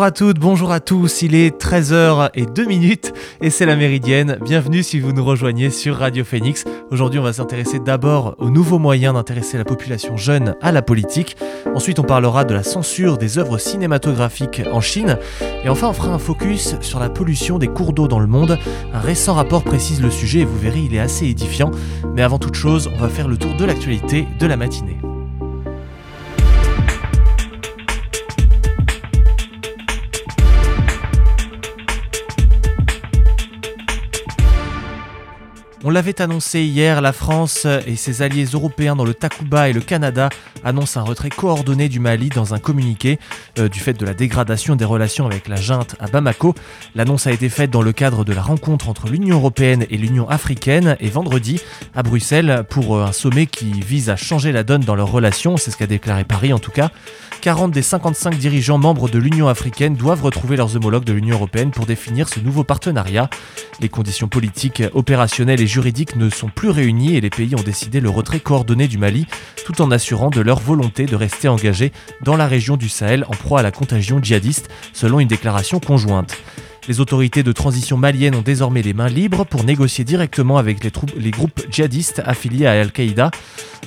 Bonjour 0.00 0.06
à 0.06 0.12
toutes, 0.12 0.38
bonjour 0.38 0.72
à 0.72 0.80
tous, 0.80 1.20
il 1.20 1.34
est 1.34 1.62
13h 1.62 2.30
et 2.32 2.46
2 2.46 2.64
minutes 2.64 3.12
et 3.42 3.50
c'est 3.50 3.66
la 3.66 3.76
méridienne. 3.76 4.38
Bienvenue 4.42 4.82
si 4.82 4.98
vous 4.98 5.12
nous 5.12 5.22
rejoignez 5.22 5.68
sur 5.68 5.96
Radio 5.96 6.24
Phoenix. 6.24 6.64
Aujourd'hui 6.90 7.20
on 7.20 7.22
va 7.22 7.34
s'intéresser 7.34 7.80
d'abord 7.80 8.34
aux 8.38 8.48
nouveaux 8.48 8.78
moyens 8.78 9.12
d'intéresser 9.12 9.58
la 9.58 9.66
population 9.66 10.16
jeune 10.16 10.56
à 10.62 10.72
la 10.72 10.80
politique. 10.80 11.36
Ensuite 11.74 11.98
on 11.98 12.04
parlera 12.04 12.46
de 12.46 12.54
la 12.54 12.62
censure 12.62 13.18
des 13.18 13.36
œuvres 13.36 13.58
cinématographiques 13.58 14.62
en 14.72 14.80
Chine. 14.80 15.18
Et 15.64 15.68
enfin 15.68 15.88
on 15.88 15.92
fera 15.92 16.14
un 16.14 16.18
focus 16.18 16.76
sur 16.80 16.98
la 16.98 17.10
pollution 17.10 17.58
des 17.58 17.68
cours 17.68 17.92
d'eau 17.92 18.08
dans 18.08 18.20
le 18.20 18.26
monde. 18.26 18.58
Un 18.94 19.00
récent 19.00 19.34
rapport 19.34 19.64
précise 19.64 20.00
le 20.00 20.10
sujet 20.10 20.40
et 20.40 20.44
vous 20.46 20.58
verrez 20.58 20.80
il 20.80 20.94
est 20.94 21.00
assez 21.00 21.26
édifiant. 21.26 21.72
Mais 22.14 22.22
avant 22.22 22.38
toute 22.38 22.54
chose 22.54 22.88
on 22.96 22.98
va 23.02 23.10
faire 23.10 23.28
le 23.28 23.36
tour 23.36 23.54
de 23.54 23.66
l'actualité 23.66 24.26
de 24.38 24.46
la 24.46 24.56
matinée. 24.56 25.09
On 35.82 35.88
l'avait 35.88 36.20
annoncé 36.20 36.60
hier, 36.60 37.00
la 37.00 37.14
France 37.14 37.66
et 37.86 37.96
ses 37.96 38.20
alliés 38.20 38.44
européens 38.52 38.94
dans 38.96 39.04
le 39.06 39.14
Takuba 39.14 39.70
et 39.70 39.72
le 39.72 39.80
Canada 39.80 40.28
annoncent 40.62 41.00
un 41.00 41.04
retrait 41.04 41.30
coordonné 41.30 41.88
du 41.88 42.00
Mali 42.00 42.28
dans 42.28 42.52
un 42.52 42.58
communiqué 42.58 43.18
euh, 43.58 43.70
du 43.70 43.80
fait 43.80 43.94
de 43.94 44.04
la 44.04 44.12
dégradation 44.12 44.76
des 44.76 44.84
relations 44.84 45.24
avec 45.24 45.48
la 45.48 45.56
junte 45.56 45.96
à 45.98 46.06
Bamako. 46.06 46.54
L'annonce 46.94 47.26
a 47.26 47.32
été 47.32 47.48
faite 47.48 47.70
dans 47.70 47.80
le 47.80 47.92
cadre 47.92 48.26
de 48.26 48.34
la 48.34 48.42
rencontre 48.42 48.90
entre 48.90 49.08
l'Union 49.08 49.36
européenne 49.36 49.86
et 49.88 49.96
l'Union 49.96 50.28
africaine 50.28 50.98
et 51.00 51.08
vendredi 51.08 51.62
à 51.94 52.02
Bruxelles 52.02 52.64
pour 52.68 52.96
euh, 52.96 53.06
un 53.06 53.12
sommet 53.12 53.46
qui 53.46 53.70
vise 53.80 54.10
à 54.10 54.16
changer 54.16 54.52
la 54.52 54.64
donne 54.64 54.82
dans 54.82 54.94
leurs 54.94 55.10
relations, 55.10 55.56
c'est 55.56 55.70
ce 55.70 55.78
qu'a 55.78 55.86
déclaré 55.86 56.24
Paris 56.24 56.52
en 56.52 56.58
tout 56.58 56.72
cas. 56.72 56.90
40 57.40 57.70
des 57.70 57.80
55 57.80 58.36
dirigeants 58.36 58.76
membres 58.76 59.08
de 59.08 59.18
l'Union 59.18 59.48
africaine 59.48 59.94
doivent 59.94 60.22
retrouver 60.22 60.58
leurs 60.58 60.76
homologues 60.76 61.04
de 61.04 61.14
l'Union 61.14 61.36
européenne 61.36 61.70
pour 61.70 61.86
définir 61.86 62.28
ce 62.28 62.38
nouveau 62.38 62.64
partenariat. 62.64 63.30
Les 63.80 63.88
conditions 63.88 64.28
politiques, 64.28 64.82
opérationnelles 64.92 65.62
et 65.62 65.66
juridiques 65.66 65.79
ne 66.16 66.28
sont 66.28 66.48
plus 66.48 66.68
réunies 66.68 67.16
et 67.16 67.20
les 67.20 67.30
pays 67.30 67.54
ont 67.54 67.62
décidé 67.62 68.00
le 68.00 68.10
retrait 68.10 68.40
coordonné 68.40 68.86
du 68.86 68.98
Mali 68.98 69.26
tout 69.64 69.80
en 69.80 69.90
assurant 69.90 70.30
de 70.30 70.40
leur 70.40 70.60
volonté 70.60 71.06
de 71.06 71.16
rester 71.16 71.48
engagés 71.48 71.92
dans 72.22 72.36
la 72.36 72.46
région 72.46 72.76
du 72.76 72.88
Sahel 72.88 73.24
en 73.28 73.32
proie 73.32 73.60
à 73.60 73.62
la 73.62 73.72
contagion 73.72 74.22
djihadiste 74.22 74.68
selon 74.92 75.20
une 75.20 75.28
déclaration 75.28 75.80
conjointe. 75.80 76.36
Les 76.88 77.00
autorités 77.00 77.42
de 77.42 77.52
transition 77.52 77.96
maliennes 77.96 78.34
ont 78.34 78.42
désormais 78.42 78.82
les 78.82 78.94
mains 78.94 79.08
libres 79.08 79.44
pour 79.44 79.64
négocier 79.64 80.04
directement 80.04 80.56
avec 80.56 80.82
les, 80.82 81.30
groupes 81.30 81.62
djihadistes 81.70 82.22
affiliés 82.24 82.66
à 82.66 82.72
Al-Qaïda. 82.80 83.30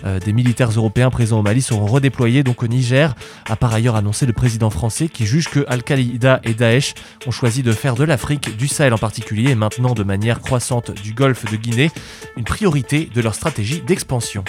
Euh, 0.06 0.20
des 0.20 0.34
militaires 0.34 0.70
européens 0.70 1.10
présents 1.10 1.40
au 1.40 1.42
Mali 1.42 1.62
seront 1.62 1.86
redéployés 1.86 2.44
donc 2.44 2.62
au 2.62 2.68
Niger, 2.68 3.16
a 3.50 3.56
par 3.56 3.74
ailleurs 3.74 3.96
annoncé 3.96 4.26
le 4.26 4.34
président 4.34 4.70
français 4.70 5.08
qui 5.08 5.26
juge 5.26 5.50
que 5.50 5.66
Al-Qaïda 5.68 6.40
et 6.44 6.54
Daesh 6.54 6.94
ont 7.26 7.32
choisi 7.32 7.64
de 7.64 7.72
faire 7.72 7.96
de 7.96 8.04
l'Afrique, 8.04 8.58
du 8.58 8.68
Sahel 8.68 8.94
en 8.94 8.98
particulier, 8.98 9.52
et 9.52 9.56
maintenant 9.56 9.94
de 9.94 10.04
manière 10.04 10.40
croissante 10.42 10.92
du 11.02 11.14
golfe 11.14 11.50
de 11.52 11.58
Guinée, 11.58 11.92
une 12.38 12.44
priorité 12.44 13.10
de 13.14 13.22
leur 13.22 13.34
stratégie 13.34 13.82
d'expansion. 13.82 14.44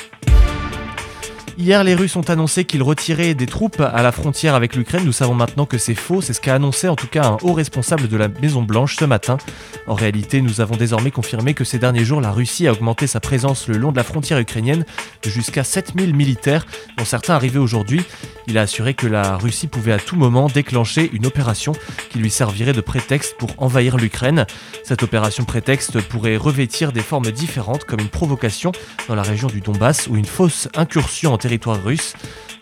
Hier, 1.56 1.84
les 1.84 1.94
Russes 1.94 2.16
ont 2.16 2.28
annoncé 2.28 2.64
qu'ils 2.64 2.82
retiraient 2.82 3.34
des 3.34 3.46
troupes 3.46 3.80
à 3.80 4.02
la 4.02 4.10
frontière 4.10 4.56
avec 4.56 4.74
l'Ukraine. 4.74 5.04
Nous 5.04 5.12
savons 5.12 5.34
maintenant 5.34 5.66
que 5.66 5.78
c'est 5.78 5.94
faux. 5.94 6.20
C'est 6.20 6.32
ce 6.32 6.40
qu'a 6.40 6.56
annoncé 6.56 6.88
en 6.88 6.96
tout 6.96 7.06
cas 7.06 7.26
un 7.26 7.36
haut 7.42 7.52
responsable 7.52 8.08
de 8.08 8.16
la 8.16 8.26
Maison 8.26 8.62
Blanche 8.62 8.96
ce 8.96 9.04
matin. 9.04 9.38
En 9.86 9.94
réalité, 9.94 10.42
nous 10.42 10.60
avons 10.60 10.74
désormais 10.74 11.12
confirmé 11.12 11.54
que 11.54 11.62
ces 11.62 11.78
derniers 11.78 12.04
jours, 12.04 12.20
la 12.20 12.32
Russie 12.32 12.66
a 12.66 12.72
augmenté 12.72 13.06
sa 13.06 13.20
présence 13.20 13.68
le 13.68 13.78
long 13.78 13.92
de 13.92 13.96
la 13.96 14.02
frontière 14.02 14.40
ukrainienne 14.40 14.84
de 15.22 15.30
jusqu'à 15.30 15.62
7000 15.62 16.12
militaires, 16.12 16.66
dont 16.98 17.04
certains 17.04 17.34
arrivaient 17.34 17.60
aujourd'hui. 17.60 18.02
Il 18.48 18.58
a 18.58 18.62
assuré 18.62 18.94
que 18.94 19.06
la 19.06 19.36
Russie 19.36 19.68
pouvait 19.68 19.92
à 19.92 19.98
tout 19.98 20.16
moment 20.16 20.48
déclencher 20.48 21.08
une 21.12 21.24
opération 21.24 21.72
qui 22.10 22.18
lui 22.18 22.30
servirait 22.30 22.72
de 22.72 22.80
prétexte 22.80 23.36
pour 23.38 23.50
envahir 23.58 23.96
l'Ukraine. 23.96 24.44
Cette 24.82 25.04
opération 25.04 25.44
prétexte 25.44 26.00
pourrait 26.00 26.36
revêtir 26.36 26.90
des 26.90 27.00
formes 27.00 27.30
différentes 27.30 27.84
comme 27.84 28.00
une 28.00 28.08
provocation 28.08 28.72
dans 29.08 29.14
la 29.14 29.22
région 29.22 29.46
du 29.46 29.60
Donbass 29.60 30.08
ou 30.08 30.16
une 30.16 30.24
fausse 30.24 30.68
incursion 30.74 31.32
en 31.32 31.38
territoire 31.44 31.82
russe. 31.82 32.14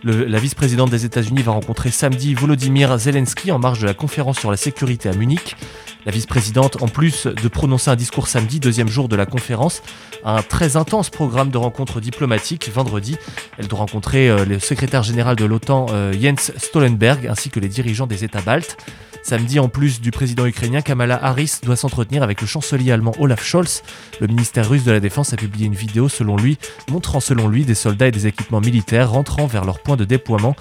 La 0.05 0.39
vice-présidente 0.39 0.91
des 0.91 1.05
États-Unis 1.05 1.43
va 1.43 1.53
rencontrer 1.53 1.91
samedi 1.91 2.35
Volodymyr 2.35 2.99
Zelensky 2.99 3.53
en 3.53 3.59
marge 3.59 3.81
de 3.81 3.87
la 3.87 3.95
conférence 3.95 4.39
sur 4.39 4.51
la 4.51 4.57
sécurité 4.57 5.09
à 5.09 5.13
Munich. 5.13 5.57
La 6.05 6.11
vice-présidente, 6.11 6.83
en 6.83 6.89
plus 6.89 7.27
de 7.27 7.49
prononcer 7.49 7.89
un 7.91 7.95
discours 7.95 8.27
samedi, 8.27 8.59
deuxième 8.59 8.89
jour 8.89 9.09
de 9.09 9.15
la 9.15 9.27
conférence, 9.27 9.83
a 10.25 10.39
un 10.39 10.43
très 10.43 10.77
intense 10.77 11.11
programme 11.11 11.51
de 11.51 11.59
rencontres 11.59 12.01
diplomatiques. 12.01 12.69
Vendredi, 12.75 13.17
elle 13.59 13.69
doit 13.69 13.79
rencontrer 13.79 14.29
euh, 14.29 14.45
le 14.45 14.59
secrétaire 14.59 15.05
général 15.05 15.37
de 15.37 15.45
l'OTAN 15.45 15.87
euh, 15.91 16.12
Jens 16.21 16.53
Stoltenberg 16.57 17.29
ainsi 17.29 17.51
que 17.51 17.61
les 17.61 17.69
dirigeants 17.69 18.09
des 18.09 18.25
États 18.25 18.41
baltes. 18.41 18.77
Samedi, 19.23 19.61
en 19.61 19.69
plus 19.69 20.01
du 20.01 20.11
président 20.11 20.47
ukrainien, 20.47 20.83
Kamala 20.83 21.17
Harris 21.23 21.61
doit 21.62 21.77
s'entretenir 21.77 22.25
avec 22.25 22.41
le 22.41 22.47
chancelier 22.49 22.91
allemand 22.91 23.12
Olaf 23.21 23.45
Scholz. 23.45 23.85
Le 24.21 24.27
ministère 24.27 24.69
russe 24.69 24.83
de 24.83 24.91
la 24.91 24.99
Défense 24.99 25.33
a 25.33 25.37
publié 25.37 25.67
une 25.67 25.77
vidéo 25.77 26.09
selon 26.09 26.37
lui, 26.37 26.59
montrant 26.91 27.21
selon 27.21 27.47
lui 27.47 27.65
des 27.65 27.77
soldats 27.77 28.09
et 28.09 28.11
des 28.11 28.27
équipements 28.27 28.61
militaires 28.61 29.12
rentrant 29.12 29.47
vers 29.47 29.65
leur 29.65 29.79
point 29.79 29.92
de 29.97 30.05
déploiement 30.05 30.57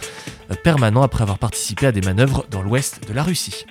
euh, 0.52 0.56
permanent 0.64 1.02
après 1.02 1.24
avoir 1.24 1.38
participé 1.38 1.88
à 1.88 1.92
des 1.92 2.02
manœuvres 2.02 2.46
dans 2.50 2.62
l'ouest 2.62 3.08
de 3.08 3.14
la 3.14 3.24
Russie. 3.24 3.66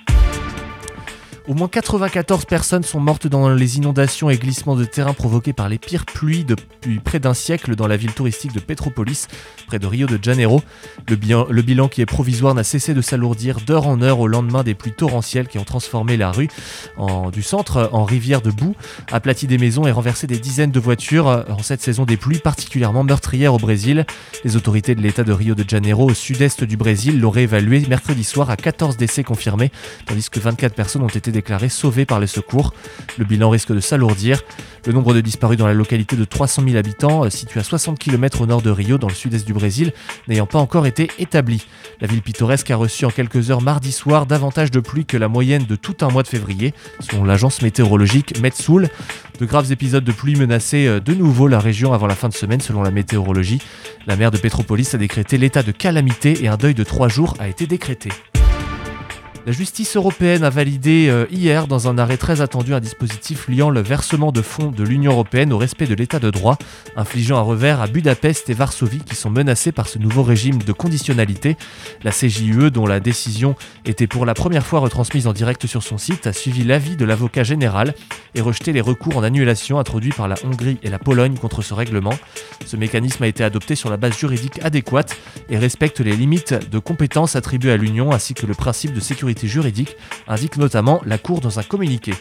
Au 1.47 1.55
moins 1.55 1.67
94 1.67 2.45
personnes 2.45 2.83
sont 2.83 2.99
mortes 2.99 3.25
dans 3.25 3.49
les 3.49 3.77
inondations 3.77 4.29
et 4.29 4.37
glissements 4.37 4.75
de 4.75 4.85
terrain 4.85 5.13
provoqués 5.13 5.53
par 5.53 5.69
les 5.69 5.79
pires 5.79 6.05
pluies 6.05 6.43
depuis 6.43 6.99
près 6.99 7.19
d'un 7.19 7.33
siècle 7.33 7.75
dans 7.75 7.87
la 7.87 7.97
ville 7.97 8.13
touristique 8.13 8.53
de 8.53 8.59
Petropolis, 8.59 9.27
près 9.65 9.79
de 9.79 9.87
Rio 9.87 10.05
de 10.05 10.19
Janeiro. 10.21 10.61
Le 11.07 11.61
bilan, 11.61 11.87
qui 11.87 12.01
est 12.01 12.05
provisoire 12.05 12.53
n'a 12.53 12.63
cessé 12.63 12.93
de 12.93 13.01
s'alourdir 13.01 13.59
d'heure 13.61 13.87
en 13.87 14.03
heure 14.03 14.19
au 14.19 14.27
lendemain 14.27 14.63
des 14.63 14.75
pluies 14.75 14.91
torrentielles 14.91 15.47
qui 15.47 15.57
ont 15.57 15.63
transformé 15.63 16.15
la 16.15 16.31
rue 16.31 16.47
du 17.33 17.41
centre 17.41 17.89
en 17.91 18.03
rivière 18.03 18.41
de 18.41 18.51
boue, 18.51 18.75
aplati 19.11 19.47
des 19.47 19.57
maisons 19.57 19.87
et 19.87 19.91
renversé 19.91 20.27
des 20.27 20.37
dizaines 20.37 20.71
de 20.71 20.79
voitures 20.79 21.45
en 21.49 21.63
cette 21.63 21.81
saison 21.81 22.05
des 22.05 22.17
pluies 22.17 22.37
particulièrement 22.37 23.03
meurtrières 23.03 23.55
au 23.55 23.59
Brésil. 23.59 24.05
Les 24.43 24.57
autorités 24.57 24.93
de 24.93 25.01
l'État 25.01 25.23
de 25.23 25.33
Rio 25.33 25.55
de 25.55 25.67
Janeiro, 25.67 26.11
au 26.11 26.13
sud-est 26.13 26.63
du 26.63 26.77
Brésil, 26.77 27.19
l'auraient 27.19 27.43
évalué 27.43 27.83
mercredi 27.89 28.23
soir 28.23 28.51
à 28.51 28.57
14 28.57 28.95
décès 28.95 29.23
confirmés, 29.23 29.71
tandis 30.05 30.29
que 30.29 30.39
24 30.39 30.75
personnes 30.75 31.01
ont 31.01 31.07
été 31.07 31.30
déclaré 31.31 31.69
sauvé 31.69 32.05
par 32.05 32.19
les 32.19 32.27
secours. 32.27 32.73
Le 33.17 33.25
bilan 33.25 33.49
risque 33.49 33.71
de 33.71 33.79
s'alourdir. 33.79 34.41
Le 34.85 34.93
nombre 34.93 35.13
de 35.13 35.21
disparus 35.21 35.57
dans 35.57 35.67
la 35.67 35.73
localité 35.73 36.15
de 36.15 36.25
300 36.25 36.63
000 36.65 36.75
habitants, 36.75 37.25
euh, 37.25 37.29
située 37.29 37.59
à 37.59 37.63
60 37.63 37.99
km 37.99 38.41
au 38.41 38.45
nord 38.47 38.63
de 38.63 38.71
Rio, 38.71 38.97
dans 38.97 39.07
le 39.07 39.13
sud-est 39.13 39.45
du 39.45 39.53
Brésil, 39.53 39.93
n'ayant 40.27 40.47
pas 40.47 40.57
encore 40.57 40.87
été 40.87 41.11
établi. 41.19 41.67
La 41.99 42.07
ville 42.07 42.23
pittoresque 42.23 42.71
a 42.71 42.75
reçu 42.75 43.05
en 43.05 43.11
quelques 43.11 43.51
heures 43.51 43.61
mardi 43.61 43.91
soir 43.91 44.25
davantage 44.25 44.71
de 44.71 44.79
pluie 44.79 45.05
que 45.05 45.17
la 45.17 45.27
moyenne 45.27 45.65
de 45.65 45.75
tout 45.75 45.97
un 46.01 46.09
mois 46.09 46.23
de 46.23 46.27
février, 46.27 46.73
selon 46.99 47.23
l'agence 47.23 47.61
météorologique 47.61 48.39
Metsoul. 48.41 48.89
De 49.39 49.45
graves 49.45 49.71
épisodes 49.71 50.03
de 50.03 50.11
pluie 50.11 50.35
menaçaient 50.35 50.87
euh, 50.87 50.99
de 50.99 51.13
nouveau 51.13 51.47
la 51.47 51.59
région 51.59 51.93
avant 51.93 52.07
la 52.07 52.15
fin 52.15 52.29
de 52.29 52.33
semaine, 52.33 52.61
selon 52.61 52.81
la 52.81 52.91
météorologie. 52.91 53.61
La 54.07 54.15
maire 54.15 54.31
de 54.31 54.37
Petropolis 54.37 54.93
a 54.95 54.97
décrété 54.97 55.37
l'état 55.37 55.63
de 55.63 55.71
calamité 55.71 56.43
et 56.43 56.47
un 56.47 56.57
deuil 56.57 56.73
de 56.73 56.83
trois 56.83 57.07
jours 57.07 57.35
a 57.39 57.47
été 57.47 57.67
décrété. 57.67 58.09
La 59.47 59.53
justice 59.53 59.95
européenne 59.95 60.43
a 60.43 60.51
validé 60.51 61.07
euh, 61.09 61.25
hier, 61.31 61.65
dans 61.65 61.87
un 61.87 61.97
arrêt 61.97 62.17
très 62.17 62.41
attendu, 62.41 62.75
un 62.75 62.79
dispositif 62.79 63.47
liant 63.47 63.71
le 63.71 63.81
versement 63.81 64.31
de 64.31 64.43
fonds 64.43 64.69
de 64.69 64.83
l'Union 64.83 65.13
européenne 65.13 65.51
au 65.51 65.57
respect 65.57 65.87
de 65.87 65.95
l'état 65.95 66.19
de 66.19 66.29
droit, 66.29 66.59
infligeant 66.95 67.37
un 67.37 67.41
revers 67.41 67.81
à 67.81 67.87
Budapest 67.87 68.51
et 68.51 68.53
Varsovie 68.53 68.99
qui 68.99 69.15
sont 69.15 69.31
menacés 69.31 69.71
par 69.71 69.87
ce 69.87 69.97
nouveau 69.97 70.21
régime 70.21 70.59
de 70.59 70.71
conditionnalité. 70.73 71.57
La 72.03 72.11
CJUE, 72.11 72.69
dont 72.69 72.85
la 72.85 72.99
décision 72.99 73.55
était 73.83 74.05
pour 74.05 74.27
la 74.27 74.35
première 74.35 74.63
fois 74.63 74.79
retransmise 74.79 75.25
en 75.25 75.33
direct 75.33 75.65
sur 75.65 75.81
son 75.81 75.97
site, 75.97 76.27
a 76.27 76.33
suivi 76.33 76.63
l'avis 76.63 76.95
de 76.95 77.05
l'avocat 77.05 77.43
général 77.43 77.95
et 78.35 78.41
rejeté 78.41 78.73
les 78.73 78.81
recours 78.81 79.17
en 79.17 79.23
annulation 79.23 79.79
introduits 79.79 80.13
par 80.15 80.27
la 80.27 80.35
Hongrie 80.45 80.77
et 80.83 80.91
la 80.91 80.99
Pologne 80.99 81.33
contre 81.33 81.63
ce 81.63 81.73
règlement. 81.73 82.13
Ce 82.67 82.77
mécanisme 82.77 83.23
a 83.23 83.27
été 83.27 83.43
adopté 83.43 83.73
sur 83.73 83.89
la 83.89 83.97
base 83.97 84.15
juridique 84.15 84.59
adéquate 84.63 85.17
et 85.49 85.57
respecte 85.57 85.99
les 85.99 86.15
limites 86.15 86.69
de 86.69 86.77
compétences 86.77 87.35
attribuées 87.35 87.71
à 87.71 87.77
l'Union 87.77 88.11
ainsi 88.11 88.35
que 88.35 88.45
le 88.45 88.53
principe 88.53 88.93
de 88.93 88.99
sécurité 88.99 89.30
juridique, 89.43 89.95
indique 90.27 90.57
notamment 90.57 91.01
la 91.05 91.17
Cour 91.17 91.41
dans 91.41 91.59
un 91.59 91.63
communiqué. 91.63 92.13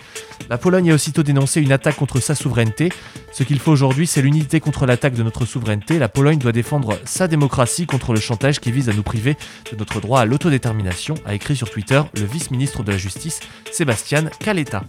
La 0.48 0.58
Pologne 0.58 0.90
a 0.90 0.94
aussitôt 0.94 1.22
dénoncé 1.22 1.60
une 1.60 1.72
attaque 1.72 1.96
contre 1.96 2.20
sa 2.20 2.34
souveraineté. 2.34 2.90
Ce 3.32 3.42
qu'il 3.42 3.58
faut 3.58 3.72
aujourd'hui, 3.72 4.06
c'est 4.06 4.22
l'unité 4.22 4.60
contre 4.60 4.86
l'attaque 4.86 5.14
de 5.14 5.22
notre 5.22 5.44
souveraineté. 5.44 5.98
La 5.98 6.08
Pologne 6.08 6.38
doit 6.38 6.52
défendre 6.52 6.98
sa 7.04 7.28
démocratie 7.28 7.86
contre 7.86 8.12
le 8.12 8.20
chantage 8.20 8.60
qui 8.60 8.72
vise 8.72 8.88
à 8.88 8.92
nous 8.92 9.02
priver 9.02 9.36
de 9.70 9.76
notre 9.76 10.00
droit 10.00 10.20
à 10.20 10.24
l'autodétermination, 10.24 11.14
a 11.24 11.34
écrit 11.34 11.56
sur 11.56 11.70
Twitter 11.70 12.02
le 12.14 12.24
vice-ministre 12.24 12.82
de 12.82 12.92
la 12.92 12.98
Justice, 12.98 13.40
Sébastien 13.70 14.24
Caletta. 14.40 14.82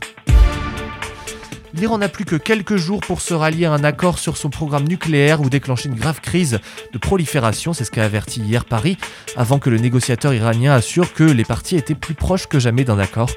L'Iran 1.73 2.00
n'a 2.00 2.09
plus 2.09 2.25
que 2.25 2.35
quelques 2.35 2.75
jours 2.75 3.00
pour 3.00 3.21
se 3.21 3.33
rallier 3.33 3.65
à 3.65 3.71
un 3.71 3.85
accord 3.85 4.19
sur 4.19 4.35
son 4.35 4.50
programme 4.50 4.83
nucléaire 4.83 5.39
ou 5.39 5.50
déclencher 5.50 5.88
une 5.88 5.95
grave 5.95 6.19
crise 6.19 6.59
de 6.91 6.97
prolifération, 6.97 7.71
c'est 7.71 7.85
ce 7.85 7.91
qu'a 7.91 8.03
averti 8.03 8.41
hier 8.41 8.65
Paris, 8.65 8.97
avant 9.38 9.57
que 9.57 9.69
le 9.69 9.77
négociateur 9.77 10.33
iranien 10.33 10.73
assure 10.73 11.13
que 11.13 11.23
les 11.23 11.45
parties 11.45 11.77
étaient 11.77 11.95
plus 11.95 12.13
proches 12.13 12.47
que 12.47 12.59
jamais 12.59 12.83
d'un 12.83 13.00
accord. 13.00 13.29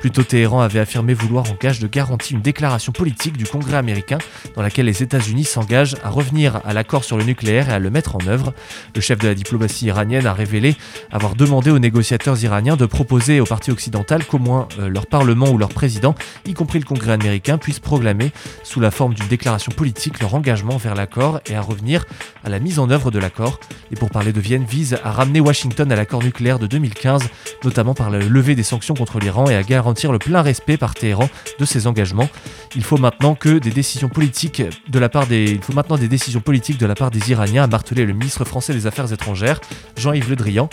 Plutôt 0.00 0.22
Téhéran 0.22 0.60
avait 0.60 0.78
affirmé 0.78 1.14
vouloir 1.14 1.50
en 1.50 1.56
gage 1.60 1.80
de 1.80 1.88
garantie 1.88 2.34
une 2.34 2.40
déclaration 2.40 2.92
politique 2.92 3.36
du 3.36 3.44
Congrès 3.44 3.78
américain 3.78 4.18
dans 4.54 4.62
laquelle 4.62 4.86
les 4.86 5.02
États-Unis 5.02 5.44
s'engagent 5.44 5.96
à 6.04 6.10
revenir 6.10 6.60
à 6.64 6.72
l'accord 6.72 7.04
sur 7.04 7.16
le 7.16 7.24
nucléaire 7.24 7.68
et 7.70 7.72
à 7.72 7.78
le 7.78 7.90
mettre 7.90 8.14
en 8.14 8.26
œuvre. 8.28 8.54
Le 8.94 9.00
chef 9.00 9.18
de 9.18 9.26
la 9.26 9.34
diplomatie 9.34 9.86
iranienne 9.86 10.26
a 10.26 10.34
révélé 10.34 10.76
avoir 11.10 11.34
demandé 11.34 11.70
aux 11.70 11.80
négociateurs 11.80 12.42
iraniens 12.44 12.76
de 12.76 12.86
proposer 12.86 13.40
aux 13.40 13.44
parties 13.44 13.72
occidentales 13.72 14.24
qu'au 14.24 14.38
moins 14.38 14.68
euh, 14.78 14.88
leur 14.88 15.06
parlement 15.06 15.48
ou 15.48 15.58
leur 15.58 15.70
président, 15.70 16.14
y 16.46 16.54
compris 16.54 16.78
le 16.78 16.84
Congrès 16.84 17.12
américain, 17.12 17.58
puisse 17.78 17.88
proclamer, 17.88 18.32
sous 18.64 18.80
la 18.80 18.90
forme 18.90 19.14
d'une 19.14 19.28
déclaration 19.28 19.72
politique, 19.72 20.20
leur 20.20 20.34
engagement 20.34 20.76
vers 20.76 20.94
l'accord 20.94 21.40
et 21.46 21.54
à 21.54 21.60
revenir 21.60 22.04
à 22.44 22.48
la 22.48 22.58
mise 22.58 22.78
en 22.78 22.90
œuvre 22.90 23.10
de 23.10 23.18
l'accord. 23.18 23.60
Et 23.90 23.96
pour 23.96 24.10
parler 24.10 24.32
de 24.32 24.40
Vienne 24.40 24.64
vise 24.64 24.98
à 25.04 25.12
ramener 25.12 25.40
Washington 25.40 25.90
à 25.90 25.96
l'accord 25.96 26.22
nucléaire 26.22 26.58
de 26.58 26.66
2015, 26.66 27.22
notamment 27.64 27.94
par 27.94 28.10
la 28.10 28.18
levée 28.18 28.54
des 28.54 28.62
sanctions 28.62 28.94
contre 28.94 29.18
l'Iran 29.18 29.48
et 29.48 29.54
à 29.54 29.62
garantir 29.62 30.12
le 30.12 30.18
plein 30.18 30.42
respect 30.42 30.76
par 30.76 30.94
Téhéran 30.94 31.28
de 31.58 31.64
ses 31.64 31.86
engagements. 31.86 32.28
Il 32.76 32.84
faut 32.84 32.98
maintenant 32.98 33.34
que 33.34 33.58
des 33.58 33.70
décisions 33.70 34.08
politiques 34.08 34.62
de 34.88 34.98
la 34.98 35.08
part 35.08 35.26
des, 35.26 35.44
il 35.44 35.62
faut 35.62 35.72
maintenant 35.72 35.96
des 35.96 36.08
décisions 36.08 36.40
politiques 36.40 36.78
de 36.78 36.86
la 36.86 36.94
part 36.94 37.10
des 37.10 37.30
Iraniens, 37.30 37.64
a 37.64 37.66
martelé 37.66 38.04
le 38.04 38.12
ministre 38.12 38.44
français 38.44 38.74
des 38.74 38.86
Affaires 38.86 39.12
étrangères, 39.12 39.60
Jean-Yves 39.96 40.30
Le 40.30 40.36
Drian. 40.36 40.68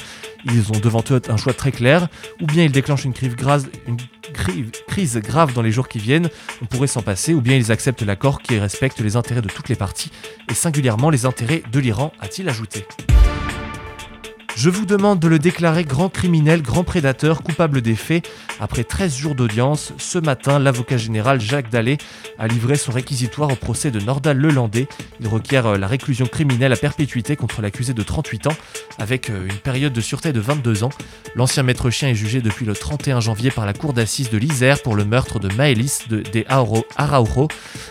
Ils 0.45 0.69
ont 0.71 0.79
devant 0.79 1.03
eux 1.09 1.21
un 1.27 1.37
choix 1.37 1.53
très 1.53 1.71
clair, 1.71 2.07
ou 2.41 2.45
bien 2.45 2.63
ils 2.63 2.71
déclenchent 2.71 3.05
une 3.05 3.13
crise, 3.13 3.35
grave, 3.35 3.67
crise 4.88 5.18
grave 5.18 5.53
dans 5.53 5.62
les 5.62 5.71
jours 5.71 5.88
qui 5.88 6.00
viennent, 6.00 6.30
on 6.62 6.65
pourrait 6.65 6.88
s'en 6.88 7.01
passer, 7.01 7.33
ou 7.33 7.42
bien 7.42 7.56
ils 7.56 7.71
acceptent 7.71 8.03
l'accord 8.03 8.42
qui 8.42 8.57
respecte 8.57 9.00
les 9.00 9.15
intérêts 9.15 9.42
de 9.42 9.50
toutes 9.50 9.69
les 9.69 9.75
parties, 9.75 10.12
et 10.50 10.53
singulièrement 10.53 11.09
les 11.09 11.25
intérêts 11.25 11.63
de 11.71 11.80
l'Iran, 11.80 12.12
a-t-il 12.19 12.47
ajouté. 12.50 12.86
Je 14.55 14.69
vous 14.69 14.85
demande 14.85 15.19
de 15.19 15.27
le 15.27 15.37
déclarer 15.37 15.83
grand 15.83 16.07
criminel, 16.07 16.61
grand 16.61 16.85
prédateur, 16.85 17.43
coupable 17.43 17.81
des 17.81 17.95
faits. 17.95 18.29
Après 18.61 18.85
13 18.85 19.13
jours 19.13 19.35
d'audience, 19.35 19.91
ce 19.97 20.17
matin, 20.17 20.59
l'avocat 20.59 20.95
général 20.95 21.41
Jacques 21.41 21.69
Dallet 21.69 21.97
a 22.39 22.47
livré 22.47 22.77
son 22.77 22.93
réquisitoire 22.93 23.51
au 23.51 23.55
procès 23.57 23.91
de 23.91 23.99
Nordal 23.99 24.37
Lelandais. 24.37 24.87
Il 25.19 25.27
requiert 25.27 25.65
euh, 25.65 25.77
la 25.77 25.87
réclusion 25.87 26.25
criminelle 26.25 26.71
à 26.71 26.77
perpétuité 26.77 27.35
contre 27.35 27.61
l'accusé 27.61 27.93
de 27.93 28.01
38 28.01 28.47
ans, 28.47 28.55
avec 28.97 29.29
euh, 29.29 29.45
une 29.45 29.57
période 29.57 29.91
de 29.91 29.99
sûreté 29.99 30.31
de 30.31 30.39
22 30.39 30.85
ans. 30.85 30.91
L'ancien 31.35 31.63
maître 31.63 31.89
chien 31.89 32.07
est 32.07 32.15
jugé 32.15 32.41
depuis 32.41 32.65
le 32.65 32.73
31 32.73 33.19
janvier 33.19 33.51
par 33.51 33.65
la 33.65 33.73
cour 33.73 33.91
d'assises 33.91 34.29
de 34.29 34.37
l'Isère 34.37 34.81
pour 34.81 34.95
le 34.95 35.03
meurtre 35.03 35.37
de 35.37 35.53
Maëlys 35.53 36.07
de, 36.07 36.21
des 36.21 36.45
Arauro, 36.47 37.49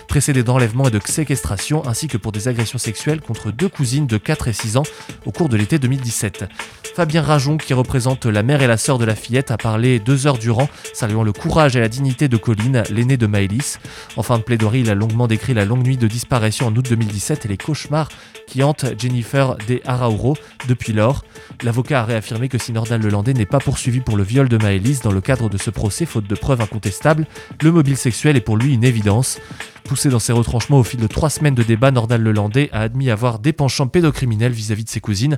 précédé 0.08 0.42
d'enlèvement 0.42 0.88
et 0.88 0.90
de 0.90 1.00
séquestration, 1.04 1.86
ainsi 1.86 2.08
que 2.08 2.16
pour 2.16 2.32
des 2.32 2.48
agressions 2.48 2.78
sexuelles 2.78 3.20
contre 3.20 3.50
deux 3.50 3.68
cousines 3.68 4.06
de 4.06 4.16
4 4.16 4.48
et 4.48 4.54
6 4.54 4.78
ans 4.78 4.84
au 5.26 5.30
cours 5.30 5.50
de 5.50 5.58
l'été 5.58 5.78
2017. 5.78 6.46
Fabien 6.94 7.22
Rajon, 7.22 7.56
qui 7.56 7.74
représente 7.74 8.24
la 8.24 8.44
mère 8.44 8.62
et 8.62 8.68
la 8.68 8.76
sœur 8.76 8.98
de 8.98 9.04
la 9.04 9.16
fillette, 9.16 9.50
a 9.50 9.56
parlé 9.56 9.98
deux 9.98 10.28
heures 10.28 10.38
durant, 10.38 10.68
saluant 10.92 11.24
le 11.24 11.32
courage 11.32 11.74
et 11.74 11.80
la 11.80 11.88
dignité 11.88 12.28
de 12.28 12.36
Colline, 12.36 12.84
l'aînée 12.88 13.16
de 13.16 13.26
Maëlys. 13.26 13.80
En 14.16 14.22
fin 14.22 14.38
de 14.38 14.44
plaidoirie, 14.44 14.80
il 14.80 14.90
a 14.90 14.94
longuement 14.94 15.26
décrit 15.26 15.54
la 15.54 15.64
longue 15.64 15.84
nuit 15.84 15.96
de 15.96 16.06
disparition 16.06 16.68
en 16.68 16.76
août 16.76 16.88
2017 16.88 17.46
et 17.46 17.48
les 17.48 17.56
cauchemars 17.56 18.08
qui 18.46 18.62
hantent 18.62 18.86
Jennifer 18.96 19.56
De 19.66 19.80
Arauro 19.84 20.36
depuis 20.68 20.92
lors. 20.92 21.24
L'avocat 21.64 22.02
a 22.02 22.04
réaffirmé 22.04 22.48
que 22.48 22.58
si 22.58 22.70
Nordal 22.70 23.02
Lelandais 23.02 23.34
n'est 23.34 23.44
pas 23.44 23.58
poursuivi 23.58 23.98
pour 23.98 24.16
le 24.16 24.22
viol 24.22 24.48
de 24.48 24.56
Maëlys 24.56 25.00
dans 25.00 25.10
le 25.10 25.20
cadre 25.20 25.48
de 25.48 25.58
ce 25.58 25.70
procès, 25.70 26.06
faute 26.06 26.28
de 26.28 26.34
preuves 26.36 26.60
incontestables, 26.60 27.26
le 27.60 27.72
mobile 27.72 27.96
sexuel 27.96 28.36
est 28.36 28.40
pour 28.40 28.56
lui 28.56 28.72
une 28.72 28.84
évidence. 28.84 29.40
Poussé 29.84 30.08
dans 30.08 30.18
ses 30.18 30.32
retranchements 30.32 30.78
au 30.78 30.84
fil 30.84 30.98
de 30.98 31.06
trois 31.06 31.28
semaines 31.28 31.54
de 31.54 31.62
débat, 31.62 31.90
Nordal 31.90 32.22
Lelandais 32.22 32.70
a 32.72 32.80
admis 32.80 33.10
avoir 33.10 33.38
des 33.38 33.52
penchants 33.52 33.86
pédocriminels 33.86 34.52
vis-à-vis 34.52 34.84
de 34.84 34.88
ses 34.88 35.00
cousines. 35.00 35.36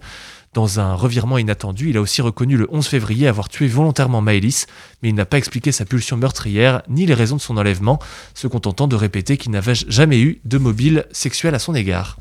Dans 0.56 0.80
un 0.80 0.94
revirement 0.94 1.36
inattendu, 1.36 1.90
il 1.90 1.98
a 1.98 2.00
aussi 2.00 2.22
reconnu 2.22 2.56
le 2.56 2.66
11 2.70 2.86
février 2.86 3.28
avoir 3.28 3.50
tué 3.50 3.66
volontairement 3.66 4.22
Maëlys, 4.22 4.66
mais 5.02 5.10
il 5.10 5.14
n'a 5.14 5.26
pas 5.26 5.36
expliqué 5.36 5.70
sa 5.70 5.84
pulsion 5.84 6.16
meurtrière 6.16 6.80
ni 6.88 7.04
les 7.04 7.12
raisons 7.12 7.36
de 7.36 7.42
son 7.42 7.58
enlèvement, 7.58 7.98
se 8.32 8.46
contentant 8.46 8.88
de 8.88 8.96
répéter 8.96 9.36
qu'il 9.36 9.52
n'avait 9.52 9.74
jamais 9.74 10.18
eu 10.18 10.40
de 10.46 10.56
mobile 10.56 11.04
sexuel 11.10 11.54
à 11.54 11.58
son 11.58 11.74
égard. 11.74 12.16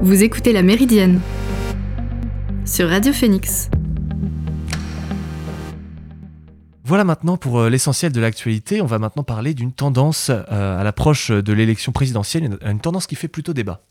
Vous 0.00 0.22
écoutez 0.22 0.52
La 0.52 0.62
Méridienne 0.62 1.20
sur 2.64 2.88
Radio 2.88 3.12
Phoenix. 3.12 3.68
Voilà 6.84 7.02
maintenant 7.02 7.36
pour 7.36 7.58
euh, 7.58 7.68
l'essentiel 7.68 8.12
de 8.12 8.20
l'actualité. 8.20 8.80
On 8.80 8.86
va 8.86 9.00
maintenant 9.00 9.24
parler 9.24 9.54
d'une 9.54 9.72
tendance 9.72 10.30
euh, 10.30 10.80
à 10.80 10.84
l'approche 10.84 11.32
de 11.32 11.52
l'élection 11.52 11.90
présidentielle, 11.90 12.58
une 12.64 12.78
tendance 12.78 13.08
qui 13.08 13.16
fait 13.16 13.26
plutôt 13.26 13.52
débat 13.52 13.82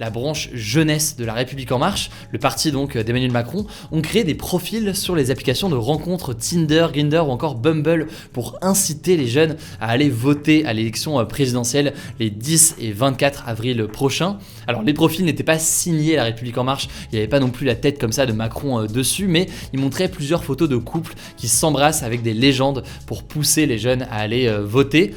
la 0.00 0.10
branche 0.10 0.50
jeunesse 0.52 1.16
de 1.16 1.24
la 1.24 1.34
République 1.34 1.72
en 1.72 1.78
marche, 1.78 2.10
le 2.30 2.38
parti 2.38 2.72
donc 2.72 2.96
d'Emmanuel 2.96 3.32
Macron, 3.32 3.66
ont 3.92 4.00
créé 4.00 4.24
des 4.24 4.34
profils 4.34 4.94
sur 4.94 5.16
les 5.16 5.30
applications 5.30 5.68
de 5.68 5.76
rencontres 5.76 6.34
Tinder, 6.34 6.88
Grindr 6.92 7.28
ou 7.28 7.30
encore 7.30 7.54
Bumble 7.54 8.06
pour 8.32 8.58
inciter 8.62 9.16
les 9.16 9.26
jeunes 9.26 9.56
à 9.80 9.88
aller 9.88 10.10
voter 10.10 10.64
à 10.66 10.72
l'élection 10.72 11.24
présidentielle 11.26 11.94
les 12.18 12.30
10 12.30 12.76
et 12.80 12.92
24 12.92 13.48
avril 13.48 13.86
prochains. 13.86 14.38
Alors 14.66 14.82
les 14.82 14.92
profils 14.92 15.24
n'étaient 15.24 15.42
pas 15.42 15.58
signés 15.58 16.16
la 16.16 16.24
République 16.24 16.58
en 16.58 16.64
marche, 16.64 16.88
il 17.10 17.14
n'y 17.14 17.18
avait 17.18 17.28
pas 17.28 17.40
non 17.40 17.50
plus 17.50 17.66
la 17.66 17.74
tête 17.74 17.98
comme 17.98 18.12
ça 18.12 18.26
de 18.26 18.32
Macron 18.32 18.80
euh, 18.80 18.86
dessus, 18.86 19.26
mais 19.26 19.46
ils 19.72 19.80
montraient 19.80 20.08
plusieurs 20.08 20.44
photos 20.44 20.68
de 20.68 20.76
couples 20.76 21.14
qui 21.36 21.48
s'embrassent 21.48 22.02
avec 22.02 22.22
des 22.22 22.34
légendes 22.34 22.82
pour 23.06 23.22
pousser 23.22 23.66
les 23.66 23.78
jeunes 23.78 24.02
à 24.02 24.16
aller 24.16 24.46
euh, 24.46 24.64
voter. 24.64 25.14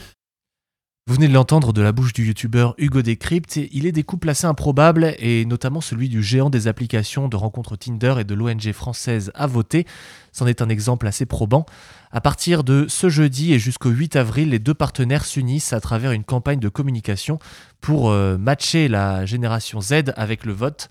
Vous 1.09 1.15
venez 1.15 1.27
de 1.27 1.33
l'entendre 1.33 1.73
de 1.73 1.81
la 1.81 1.91
bouche 1.91 2.13
du 2.13 2.23
youtubeur 2.23 2.75
Hugo 2.77 3.01
Décrypte, 3.01 3.55
il 3.55 3.87
est 3.87 3.91
des 3.91 4.03
couples 4.03 4.29
assez 4.29 4.45
improbables 4.45 5.15
et 5.17 5.43
notamment 5.45 5.81
celui 5.81 6.07
du 6.07 6.21
géant 6.21 6.51
des 6.51 6.67
applications 6.67 7.27
de 7.27 7.35
rencontres 7.35 7.75
Tinder 7.75 8.13
et 8.19 8.23
de 8.23 8.35
l'ONG 8.35 8.71
française 8.73 9.31
à 9.33 9.47
voter. 9.47 9.87
C'en 10.33 10.45
est 10.45 10.61
un 10.61 10.69
exemple 10.69 11.07
assez 11.07 11.25
probant. 11.25 11.65
À 12.11 12.21
partir 12.21 12.63
de 12.63 12.85
ce 12.87 13.09
jeudi 13.09 13.53
et 13.53 13.57
jusqu'au 13.57 13.89
8 13.89 14.17
avril, 14.17 14.51
les 14.51 14.59
deux 14.59 14.75
partenaires 14.75 15.25
s'unissent 15.25 15.73
à 15.73 15.81
travers 15.81 16.11
une 16.11 16.23
campagne 16.23 16.59
de 16.59 16.69
communication 16.69 17.39
pour 17.81 18.11
euh, 18.11 18.37
matcher 18.37 18.87
la 18.87 19.25
génération 19.25 19.81
Z 19.81 20.13
avec 20.15 20.45
le 20.45 20.53
vote. 20.53 20.89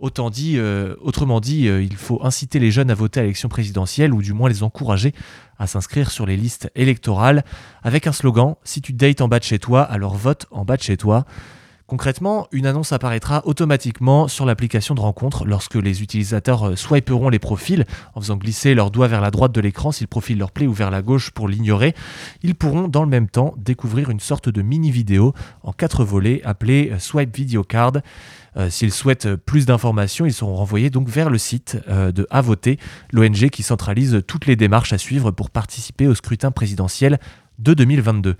Autant 0.00 0.30
dit, 0.30 0.54
euh, 0.56 0.94
autrement 1.02 1.40
dit, 1.40 1.68
euh, 1.68 1.82
il 1.82 1.94
faut 1.94 2.24
inciter 2.24 2.58
les 2.58 2.70
jeunes 2.70 2.90
à 2.90 2.94
voter 2.94 3.20
à 3.20 3.22
l'élection 3.22 3.50
présidentielle 3.50 4.14
ou 4.14 4.22
du 4.22 4.32
moins 4.32 4.48
les 4.48 4.62
encourager 4.62 5.12
à 5.58 5.66
s'inscrire 5.66 6.10
sur 6.10 6.24
les 6.24 6.38
listes 6.38 6.70
électorales 6.74 7.44
avec 7.82 8.06
un 8.06 8.12
slogan 8.12 8.54
Si 8.64 8.80
tu 8.80 8.94
dates 8.94 9.20
en 9.20 9.28
bas 9.28 9.38
de 9.38 9.44
chez 9.44 9.58
toi, 9.58 9.82
alors 9.82 10.16
vote 10.16 10.46
en 10.52 10.64
bas 10.64 10.78
de 10.78 10.82
chez 10.82 10.96
toi. 10.96 11.26
Concrètement, 11.86 12.46
une 12.50 12.64
annonce 12.64 12.92
apparaîtra 12.92 13.42
automatiquement 13.44 14.26
sur 14.26 14.46
l'application 14.46 14.94
de 14.94 15.00
rencontre 15.00 15.44
lorsque 15.44 15.74
les 15.74 16.02
utilisateurs 16.02 16.68
euh, 16.68 16.76
swiperont 16.76 17.28
les 17.28 17.38
profils 17.38 17.84
en 18.14 18.22
faisant 18.22 18.36
glisser 18.36 18.74
leur 18.74 18.90
doigt 18.90 19.08
vers 19.08 19.20
la 19.20 19.30
droite 19.30 19.52
de 19.52 19.60
l'écran 19.60 19.92
si 19.92 20.04
le 20.04 20.08
profil 20.08 20.38
leur 20.38 20.50
plaît 20.50 20.66
ou 20.68 20.72
vers 20.72 20.90
la 20.90 21.02
gauche 21.02 21.30
pour 21.30 21.46
l'ignorer. 21.46 21.94
Ils 22.42 22.54
pourront 22.54 22.88
dans 22.88 23.02
le 23.02 23.10
même 23.10 23.28
temps 23.28 23.52
découvrir 23.58 24.08
une 24.08 24.20
sorte 24.20 24.48
de 24.48 24.62
mini 24.62 24.90
vidéo 24.90 25.34
en 25.62 25.72
quatre 25.72 26.04
volets 26.04 26.40
appelée 26.44 26.90
Swipe 26.98 27.36
Video 27.36 27.64
Card. 27.64 27.94
Euh, 28.56 28.70
s'ils 28.70 28.92
souhaitent 28.92 29.36
plus 29.36 29.66
d'informations, 29.66 30.26
ils 30.26 30.32
seront 30.32 30.56
renvoyés 30.56 30.90
vers 31.06 31.30
le 31.30 31.38
site 31.38 31.78
euh, 31.88 32.12
de 32.12 32.26
Avoter, 32.30 32.78
l'ONG 33.12 33.48
qui 33.50 33.62
centralise 33.62 34.22
toutes 34.26 34.46
les 34.46 34.56
démarches 34.56 34.92
à 34.92 34.98
suivre 34.98 35.30
pour 35.30 35.50
participer 35.50 36.06
au 36.06 36.14
scrutin 36.14 36.50
présidentiel 36.50 37.18
de 37.58 37.74
2022. 37.74 38.36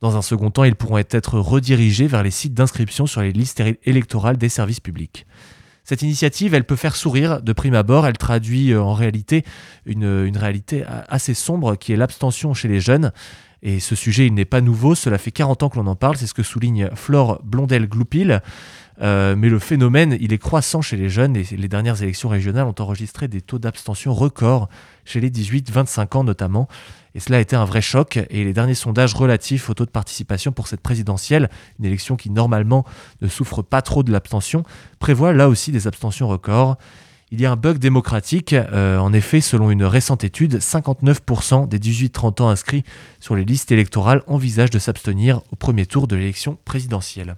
Dans 0.00 0.16
un 0.16 0.22
second 0.22 0.50
temps, 0.50 0.64
ils 0.64 0.74
pourront 0.74 0.98
être 0.98 1.38
redirigés 1.38 2.06
vers 2.06 2.22
les 2.22 2.30
sites 2.30 2.54
d'inscription 2.54 3.06
sur 3.06 3.20
les 3.20 3.32
listes 3.32 3.62
électorales 3.84 4.36
des 4.36 4.48
services 4.48 4.80
publics. 4.80 5.26
Cette 5.84 6.02
initiative, 6.02 6.54
elle 6.54 6.64
peut 6.64 6.76
faire 6.76 6.96
sourire 6.96 7.42
de 7.42 7.52
prime 7.52 7.74
abord, 7.74 8.06
elle 8.06 8.16
traduit 8.16 8.72
euh, 8.72 8.82
en 8.82 8.94
réalité 8.94 9.44
une, 9.84 10.24
une 10.26 10.36
réalité 10.36 10.84
assez 11.08 11.34
sombre 11.34 11.76
qui 11.76 11.92
est 11.92 11.96
l'abstention 11.96 12.54
chez 12.54 12.68
les 12.68 12.80
jeunes. 12.80 13.12
Et 13.62 13.78
ce 13.78 13.94
sujet, 13.94 14.26
il 14.26 14.34
n'est 14.34 14.44
pas 14.44 14.60
nouveau, 14.60 14.96
cela 14.96 15.18
fait 15.18 15.30
40 15.30 15.62
ans 15.62 15.68
que 15.68 15.78
l'on 15.78 15.86
en 15.86 15.94
parle, 15.94 16.16
c'est 16.16 16.26
ce 16.26 16.34
que 16.34 16.42
souligne 16.42 16.90
Flore 16.94 17.40
Blondel-Gloupil. 17.44 18.42
Euh, 19.00 19.34
mais 19.36 19.48
le 19.48 19.58
phénomène, 19.58 20.16
il 20.20 20.32
est 20.32 20.38
croissant 20.38 20.82
chez 20.82 20.96
les 20.96 21.08
jeunes 21.08 21.36
et 21.36 21.44
les 21.50 21.68
dernières 21.68 22.02
élections 22.02 22.28
régionales 22.28 22.66
ont 22.66 22.74
enregistré 22.78 23.28
des 23.28 23.40
taux 23.40 23.58
d'abstention 23.58 24.12
records 24.12 24.68
chez 25.04 25.20
les 25.20 25.30
18-25 25.30 26.18
ans 26.18 26.24
notamment. 26.24 26.68
Et 27.14 27.20
cela 27.20 27.38
a 27.38 27.40
été 27.40 27.56
un 27.56 27.64
vrai 27.64 27.82
choc. 27.82 28.18
Et 28.30 28.44
les 28.44 28.52
derniers 28.52 28.74
sondages 28.74 29.14
relatifs 29.14 29.68
au 29.70 29.74
taux 29.74 29.86
de 29.86 29.90
participation 29.90 30.52
pour 30.52 30.68
cette 30.68 30.80
présidentielle, 30.80 31.50
une 31.78 31.86
élection 31.86 32.16
qui 32.16 32.30
normalement 32.30 32.84
ne 33.20 33.28
souffre 33.28 33.62
pas 33.62 33.82
trop 33.82 34.02
de 34.02 34.12
l'abstention, 34.12 34.64
prévoient 34.98 35.32
là 35.32 35.48
aussi 35.48 35.72
des 35.72 35.86
abstentions 35.86 36.28
records. 36.28 36.76
Il 37.30 37.40
y 37.40 37.46
a 37.46 37.50
un 37.50 37.56
bug 37.56 37.78
démocratique. 37.78 38.52
Euh, 38.52 38.98
en 38.98 39.12
effet, 39.14 39.40
selon 39.40 39.70
une 39.70 39.84
récente 39.84 40.22
étude, 40.22 40.58
59% 40.58 41.66
des 41.66 41.78
18-30 41.78 42.42
ans 42.42 42.48
inscrits 42.50 42.84
sur 43.20 43.36
les 43.36 43.44
listes 43.44 43.72
électorales 43.72 44.22
envisagent 44.26 44.70
de 44.70 44.78
s'abstenir 44.78 45.40
au 45.50 45.56
premier 45.56 45.86
tour 45.86 46.06
de 46.06 46.16
l'élection 46.16 46.58
présidentielle. 46.66 47.36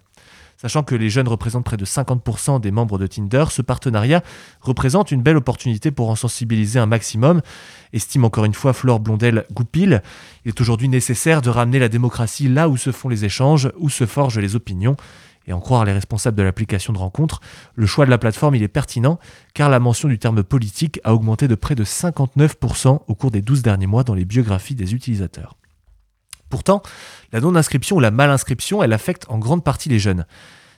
Sachant 0.65 0.83
que 0.83 0.95
les 0.95 1.11
jeunes 1.11 1.29
représentent 1.29 1.67
près 1.67 1.77
de 1.77 1.85
50% 1.85 2.59
des 2.59 2.71
membres 2.71 2.97
de 2.97 3.07
Tinder, 3.07 3.45
ce 3.51 3.61
partenariat 3.61 4.23
représente 4.63 5.11
une 5.11 5.21
belle 5.21 5.37
opportunité 5.37 5.91
pour 5.91 6.09
en 6.09 6.17
sensibiliser 6.17 6.79
un 6.79 6.87
maximum, 6.87 7.43
estime 7.93 8.25
encore 8.25 8.47
une 8.47 8.55
fois 8.55 8.73
Flore 8.73 8.99
Blondel-Goupil. 8.99 10.01
Il 10.47 10.49
est 10.49 10.61
aujourd'hui 10.63 10.89
nécessaire 10.89 11.43
de 11.43 11.51
ramener 11.51 11.79
la 11.79 11.91
démocratie 11.91 12.49
là 12.49 12.71
où 12.71 12.79
se 12.79 12.93
font 12.93 13.11
les 13.11 13.27
échanges, 13.27 13.71
où 13.79 13.91
se 13.91 14.07
forgent 14.07 14.39
les 14.39 14.57
opinions. 14.57 14.97
Et 15.47 15.53
en 15.53 15.61
croire 15.61 15.85
les 15.85 15.93
responsables 15.93 16.39
de 16.39 16.43
l'application 16.43 16.95
de 16.95 16.99
rencontre, 16.99 17.43
le 17.75 17.85
choix 17.85 18.07
de 18.07 18.11
la 18.11 18.17
plateforme 18.17 18.55
il 18.55 18.63
est 18.63 18.69
pertinent 18.69 19.19
car 19.53 19.69
la 19.69 19.81
mention 19.81 20.09
du 20.09 20.19
terme 20.19 20.43
politique 20.43 20.99
a 21.05 21.13
augmenté 21.13 21.47
de 21.47 21.57
près 21.57 21.75
de 21.75 21.85
59% 21.85 23.01
au 23.07 23.15
cours 23.15 23.31
des 23.31 23.43
12 23.43 23.61
derniers 23.61 23.87
mois 23.87 24.03
dans 24.03 24.15
les 24.15 24.25
biographies 24.25 24.75
des 24.75 24.95
utilisateurs. 24.95 25.59
Pourtant, 26.55 26.83
la 27.33 27.41
non-inscription 27.41 27.97
ou 27.97 28.01
la 28.01 28.13
mal-inscription, 28.13 28.81
elle 28.85 28.93
affecte 28.93 29.27
en 29.29 29.39
grande 29.39 29.65
partie 29.65 29.89
les 29.89 29.99
jeunes. 29.99 30.25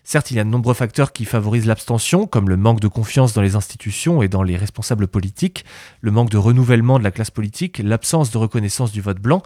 Certes, 0.04 0.30
il 0.30 0.38
y 0.38 0.40
a 0.40 0.44
de 0.44 0.48
nombreux 0.48 0.72
facteurs 0.72 1.12
qui 1.12 1.26
favorisent 1.26 1.66
l'abstention, 1.66 2.26
comme 2.26 2.48
le 2.48 2.56
manque 2.56 2.80
de 2.80 2.88
confiance 2.88 3.34
dans 3.34 3.42
les 3.42 3.56
institutions 3.56 4.22
et 4.22 4.28
dans 4.28 4.42
les 4.42 4.56
responsables 4.56 5.06
politiques, 5.06 5.66
le 6.00 6.12
manque 6.12 6.30
de 6.30 6.38
renouvellement 6.38 6.98
de 6.98 7.04
la 7.04 7.10
classe 7.10 7.30
politique, 7.30 7.78
l'absence 7.84 8.30
de 8.30 8.38
reconnaissance 8.38 8.90
du 8.90 9.02
vote 9.02 9.20
blanc. 9.20 9.42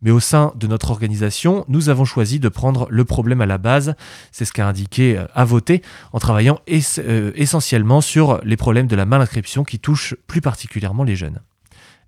Mais 0.00 0.10
au 0.10 0.20
sein 0.20 0.54
de 0.56 0.66
notre 0.66 0.90
organisation, 0.90 1.66
nous 1.68 1.90
avons 1.90 2.06
choisi 2.06 2.40
de 2.40 2.48
prendre 2.48 2.86
le 2.88 3.04
problème 3.04 3.42
à 3.42 3.46
la 3.46 3.58
base, 3.58 3.94
c'est 4.32 4.46
ce 4.46 4.54
qu'a 4.54 4.66
indiqué 4.66 5.22
à 5.34 5.44
voter, 5.44 5.82
en 6.14 6.18
travaillant 6.18 6.60
euh, 6.70 7.32
essentiellement 7.34 8.00
sur 8.00 8.40
les 8.42 8.56
problèmes 8.56 8.86
de 8.86 8.96
la 8.96 9.04
mal-inscription 9.04 9.64
qui 9.64 9.78
touchent 9.78 10.14
plus 10.26 10.40
particulièrement 10.40 11.04
les 11.04 11.14
jeunes. 11.14 11.40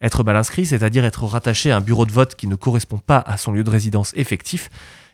Être 0.00 0.24
mal 0.24 0.36
inscrit, 0.36 0.64
c'est-à-dire 0.64 1.04
être 1.04 1.24
rattaché 1.24 1.70
à 1.70 1.76
un 1.76 1.80
bureau 1.80 2.06
de 2.06 2.12
vote 2.12 2.34
qui 2.34 2.46
ne 2.46 2.54
correspond 2.54 2.98
pas 2.98 3.18
à 3.18 3.36
son 3.36 3.52
lieu 3.52 3.64
de 3.64 3.70
résidence 3.70 4.12
effectif, 4.16 4.70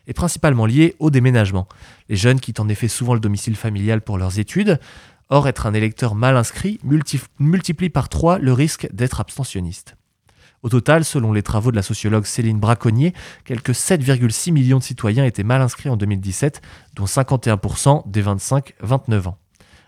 est 0.07 0.13
principalement 0.13 0.65
lié 0.65 0.95
au 0.99 1.09
déménagement. 1.09 1.67
Les 2.07 2.15
jeunes 2.15 2.39
quittent 2.39 2.61
en 2.61 2.69
effet 2.69 2.87
souvent 2.87 3.13
le 3.13 3.19
domicile 3.19 3.55
familial 3.55 4.01
pour 4.01 4.17
leurs 4.17 4.39
études. 4.39 4.79
Or, 5.29 5.47
être 5.49 5.65
un 5.65 5.73
électeur 5.73 6.15
mal 6.15 6.37
inscrit 6.37 6.79
multiplie 7.39 7.89
par 7.89 8.07
trois 8.07 8.39
le 8.39 8.53
risque 8.53 8.87
d'être 8.93 9.19
abstentionniste. 9.19 9.97
Au 10.63 10.69
total, 10.69 11.03
selon 11.03 11.33
les 11.33 11.43
travaux 11.43 11.71
de 11.71 11.75
la 11.75 11.83
sociologue 11.83 12.25
Céline 12.25 12.59
Braconnier, 12.59 13.13
quelques 13.45 13.71
7,6 13.71 14.51
millions 14.51 14.79
de 14.79 14.83
citoyens 14.83 15.25
étaient 15.25 15.43
mal 15.43 15.61
inscrits 15.61 15.89
en 15.89 15.97
2017, 15.97 16.61
dont 16.95 17.05
51% 17.05 18.09
des 18.09 18.23
25-29 18.23 19.27
ans. 19.27 19.37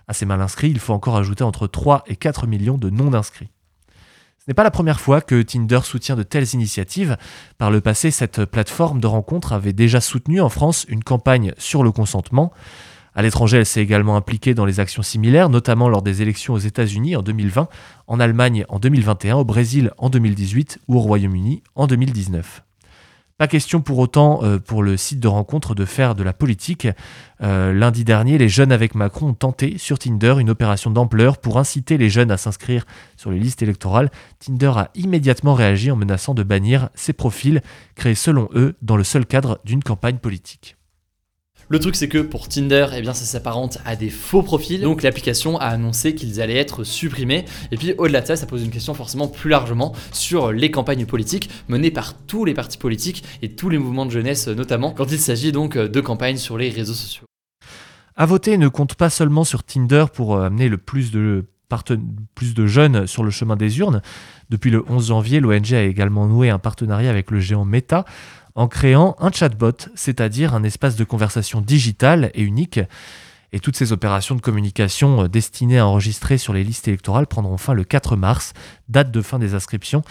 À 0.08 0.14
ces 0.14 0.26
mal 0.26 0.42
inscrits, 0.42 0.70
il 0.70 0.80
faut 0.80 0.94
encore 0.94 1.16
ajouter 1.16 1.44
entre 1.44 1.68
3 1.68 2.04
et 2.08 2.16
4 2.16 2.46
millions 2.46 2.78
de 2.78 2.90
non 2.90 3.14
inscrits. 3.14 3.50
N'est 4.50 4.56
pas 4.56 4.64
la 4.64 4.72
première 4.72 5.00
fois 5.00 5.22
que 5.22 5.44
Tinder 5.44 5.82
soutient 5.84 6.16
de 6.16 6.24
telles 6.24 6.56
initiatives. 6.56 7.18
Par 7.60 7.70
le 7.70 7.82
passé, 7.82 8.10
cette 8.10 8.46
plateforme 8.46 9.00
de 9.00 9.06
rencontre 9.06 9.54
avait 9.54 9.74
déjà 9.74 10.02
soutenu 10.02 10.42
en 10.42 10.50
France 10.50 10.88
une 10.90 11.04
campagne 11.04 11.54
sur 11.60 11.84
le 11.84 11.92
consentement. 11.92 12.52
À 13.14 13.22
l'étranger, 13.22 13.58
elle 13.58 13.68
s'est 13.68 13.84
également 13.84 14.16
impliquée 14.16 14.56
dans 14.56 14.66
les 14.66 14.80
actions 14.80 15.04
similaires, 15.04 15.50
notamment 15.50 15.88
lors 15.88 16.02
des 16.02 16.24
élections 16.24 16.56
aux 16.56 16.58
États-Unis 16.58 17.16
en 17.16 17.22
2020, 17.22 17.68
en 18.08 18.20
Allemagne 18.20 18.66
en 18.70 18.80
2021, 18.80 19.36
au 19.36 19.46
Brésil 19.46 19.92
en 20.00 20.10
2018 20.10 20.80
ou 20.88 20.98
au 20.98 21.00
Royaume-Uni 21.00 21.62
en 21.76 21.86
2019. 21.86 22.64
Pas 23.40 23.48
question 23.48 23.80
pour 23.80 24.00
autant 24.00 24.44
euh, 24.44 24.60
pour 24.60 24.84
le 24.84 24.98
site 24.98 25.22
de 25.22 25.30
rencontre 25.30 25.74
de 25.74 25.86
faire 25.86 26.14
de 26.14 26.24
la 26.24 26.34
politique. 26.34 26.90
Euh, 27.42 27.72
lundi 27.72 28.04
dernier, 28.04 28.38
les 28.38 28.50
jeunes 28.50 28.74
avec 28.74 28.96
Macron 28.96 29.30
ont 29.30 29.34
tenté 29.34 29.78
sur 29.78 29.98
Tinder 29.98 30.36
une 30.40 30.50
opération 30.50 30.92
d'ampleur 30.92 31.38
pour 31.38 31.58
inciter 31.58 31.98
les 31.98 32.10
jeunes 32.10 32.32
à 32.32 32.38
s'inscrire 32.38 32.86
sur 33.16 33.32
les 33.32 33.40
listes 33.40 33.62
électorales. 33.62 34.12
Tinder 34.40 34.74
a 34.76 34.90
immédiatement 34.94 35.54
réagi 35.54 35.90
en 35.90 35.96
menaçant 35.96 36.34
de 36.34 36.44
bannir 36.44 36.90
ces 36.96 37.14
profils 37.14 37.62
créés 37.96 38.14
selon 38.14 38.50
eux 38.56 38.76
dans 38.82 38.98
le 38.98 39.06
seul 39.06 39.26
cadre 39.26 39.62
d'une 39.64 39.84
campagne 39.84 40.18
politique. 40.18 40.76
Le 41.72 41.78
truc, 41.78 41.96
c'est 41.96 42.08
que 42.10 42.18
pour 42.18 42.48
Tinder, 42.48 42.88
eh 42.96 43.02
bien, 43.02 43.14
ça 43.14 43.26
s'apparente 43.26 43.78
à 43.86 43.96
des 43.96 44.10
faux 44.10 44.42
profils. 44.42 44.82
Donc, 44.82 45.04
l'application 45.04 45.60
a 45.60 45.66
annoncé 45.66 46.16
qu'ils 46.16 46.42
allaient 46.42 46.58
être 46.58 46.84
supprimés. 46.84 47.46
Et 47.72 47.78
puis, 47.78 47.94
au-delà 48.00 48.22
de 48.22 48.26
ça, 48.26 48.36
ça 48.36 48.48
pose 48.48 48.64
une 48.64 48.72
question 48.72 48.96
forcément 48.96 49.28
plus 49.28 49.52
largement 49.52 49.94
sur 50.12 50.52
les 50.52 50.72
campagnes 50.72 51.06
politiques 51.06 51.48
menées 51.68 51.92
par 51.92 52.16
tous 52.16 52.44
les 52.44 52.56
partis 52.56 52.80
politiques 52.80 53.24
et 53.44 53.50
tous 53.50 53.70
les 53.70 53.78
mouvements 53.78 54.08
de 54.08 54.12
jeunesse, 54.12 54.48
notamment 54.48 54.90
quand 54.94 55.12
il 55.12 55.20
s'agit 55.20 55.52
donc 55.52 55.78
de 55.78 56.02
campagnes 56.02 56.38
sur 56.38 56.58
les 56.58 56.72
réseaux 56.72 56.96
sociaux. 56.96 57.26
À 58.16 58.26
voter 58.26 58.58
ne 58.58 58.68
compte 58.68 58.96
pas 58.96 59.12
seulement 59.12 59.44
sur 59.44 59.64
Tinder 59.64 60.06
pour 60.12 60.38
euh, 60.38 60.48
amener 60.48 60.70
le 60.70 60.80
plus 60.80 61.12
de 61.12 61.46
plus 62.36 62.56
de 62.56 62.66
jeunes 62.66 63.06
sur 63.06 63.24
le 63.24 63.30
chemin 63.30 63.56
des 63.56 63.80
urnes. 63.80 64.02
Depuis 64.50 64.72
le 64.72 64.84
11 64.90 65.10
janvier, 65.10 65.40
l'ONG 65.40 65.74
a 65.74 65.84
également 65.84 66.26
noué 66.26 66.50
un 66.50 66.58
partenariat 66.58 67.10
avec 67.10 67.30
le 67.30 67.40
géant 67.40 67.66
Meta 67.66 68.06
en 68.60 68.68
créant 68.68 69.16
un 69.20 69.32
chatbot, 69.32 69.88
c'est-à-dire 69.96 70.54
un 70.54 70.64
espace 70.64 70.98
de 70.98 71.06
conversation 71.06 71.62
digital 71.62 72.30
et 72.34 72.42
unique. 72.42 72.82
Et 73.54 73.62
toutes 73.62 73.78
ces 73.78 73.94
opérations 73.94 74.36
de 74.36 74.42
communication 74.42 75.24
euh, 75.24 75.28
destinées 75.30 75.80
à 75.80 75.88
enregistrer 75.88 76.38
sur 76.38 76.52
les 76.52 76.66
listes 76.66 76.90
électorales 76.90 77.26
prendront 77.26 77.58
fin 77.58 77.74
le 77.74 77.86
4 77.86 78.18
mars, 78.18 78.52
date 78.90 79.12
de 79.12 79.22
fin 79.22 79.40
des 79.40 79.54
inscriptions. 79.54 80.02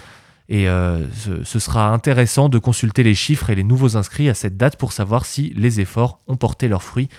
Et 0.49 0.67
euh, 0.67 1.05
ce, 1.45 1.59
sera 1.59 1.91
intéressant 1.91 2.49
de 2.49 2.59
consulter 2.59 3.03
les 3.03 3.15
chiffres 3.15 3.51
et 3.51 3.55
les 3.55 3.65
nouveaux 3.65 3.99
inscrits 3.99 4.31
à 4.31 4.35
cette 4.35 4.57
date 4.57 4.77
pour 4.77 4.93
savoir 4.93 5.27
si 5.27 5.53
les 5.55 5.81
efforts 5.81 6.21
ont 6.27 6.37
porté 6.37 6.69
leurs 6.69 6.83
fruits 6.83 7.11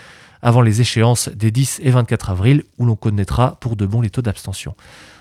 avant 0.41 0.61
les 0.61 0.81
échéances 0.81 1.29
des 1.29 1.51
10 1.51 1.81
et 1.83 1.91
24 1.91 2.31
avril 2.31 2.63
où 2.79 2.85
l'on 2.85 2.95
connaîtra 2.95 3.59
pour 3.59 3.75
de 3.75 3.85
bon 3.85 4.01
les 4.01 4.09
taux 4.09 4.23
d'abstention. 4.23 4.75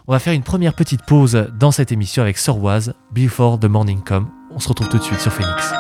On 0.06 0.12
va 0.12 0.20
faire 0.20 0.32
une 0.32 0.42
première 0.42 0.72
petite 0.72 1.04
pause 1.04 1.48
dans 1.60 1.70
cette 1.70 1.92
émission 1.92 2.22
avec 2.22 2.38
Sorwaz, 2.38 2.94
Before 3.12 3.60
the 3.60 3.66
Morning 3.66 4.02
Come. 4.02 4.30
On 4.52 4.58
se 4.58 4.68
retrouve 4.70 4.88
tout 4.88 4.96
de 4.96 5.02
suite 5.02 5.20
sur 5.20 5.32
Phoenix. 5.32 5.74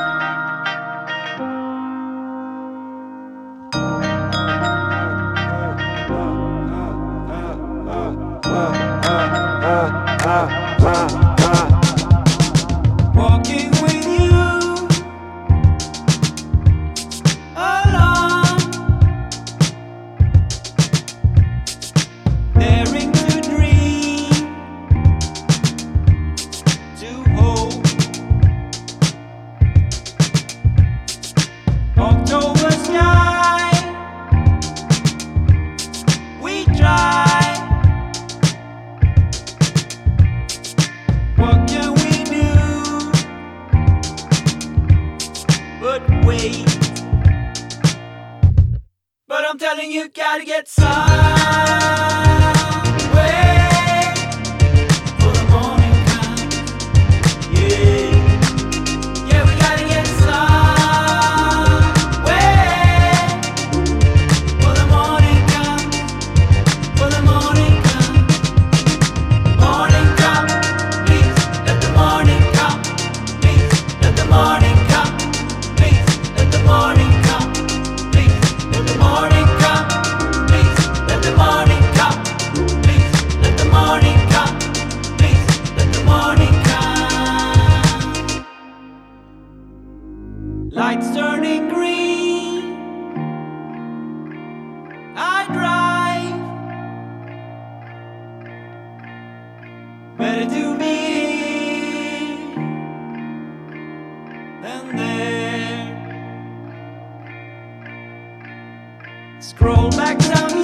roll 109.68 109.90
back 109.90 110.16
down. 110.18 110.57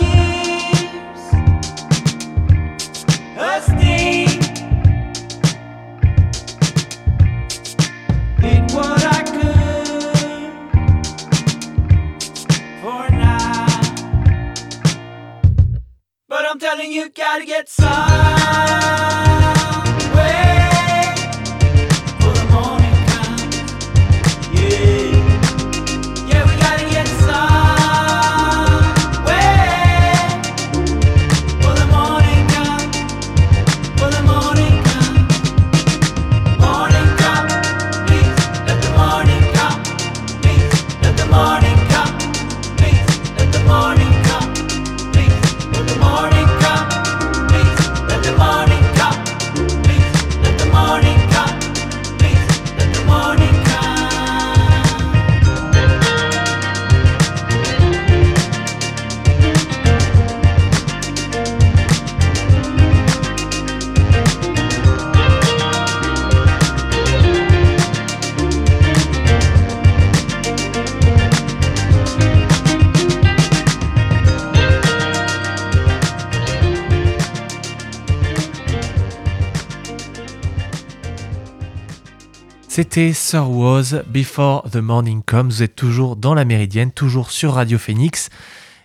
C'était 82.77 83.13
Sir 83.13 83.49
Was 83.51 84.03
Before 84.09 84.69
the 84.69 84.79
Morning 84.79 85.23
Comes. 85.25 85.49
Vous 85.49 85.63
êtes 85.63 85.77
toujours 85.77 86.17
dans 86.17 86.35
la 86.35 86.45
Méridienne, 86.45 86.91
toujours 86.91 87.31
sur 87.31 87.53
Radio 87.55 87.79
Phoenix. 87.79 88.31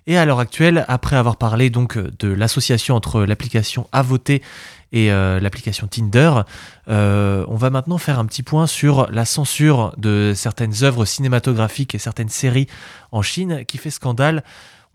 Et 0.06 0.16
à 0.16 0.26
l'heure 0.26 0.40
actuelle, 0.40 0.86
après 0.88 1.16
avoir 1.16 1.38
parlé 1.38 1.72
donc 1.72 1.98
de 1.98 2.28
l'association 2.28 2.94
entre 2.94 3.24
l'application 3.24 3.88
À 3.92 4.06
et 4.92 5.12
euh, 5.12 5.40
l'application 5.40 5.88
Tinder, 5.88 6.42
euh, 6.88 7.44
on 7.48 7.56
va 7.56 7.72
maintenant 7.72 7.98
faire 7.98 8.20
un 8.20 8.28
petit 8.28 8.44
point 8.44 8.68
sur 8.68 9.10
la 9.10 9.26
censure 9.26 9.96
de 9.98 10.34
certaines 10.36 10.84
œuvres 10.84 11.06
cinématographiques 11.06 11.96
et 11.96 12.00
certaines 12.00 12.30
séries 12.30 12.68
en 13.12 13.24
Chine 13.24 13.66
qui 13.66 13.80
fait 13.80 13.90
scandale. 13.90 14.44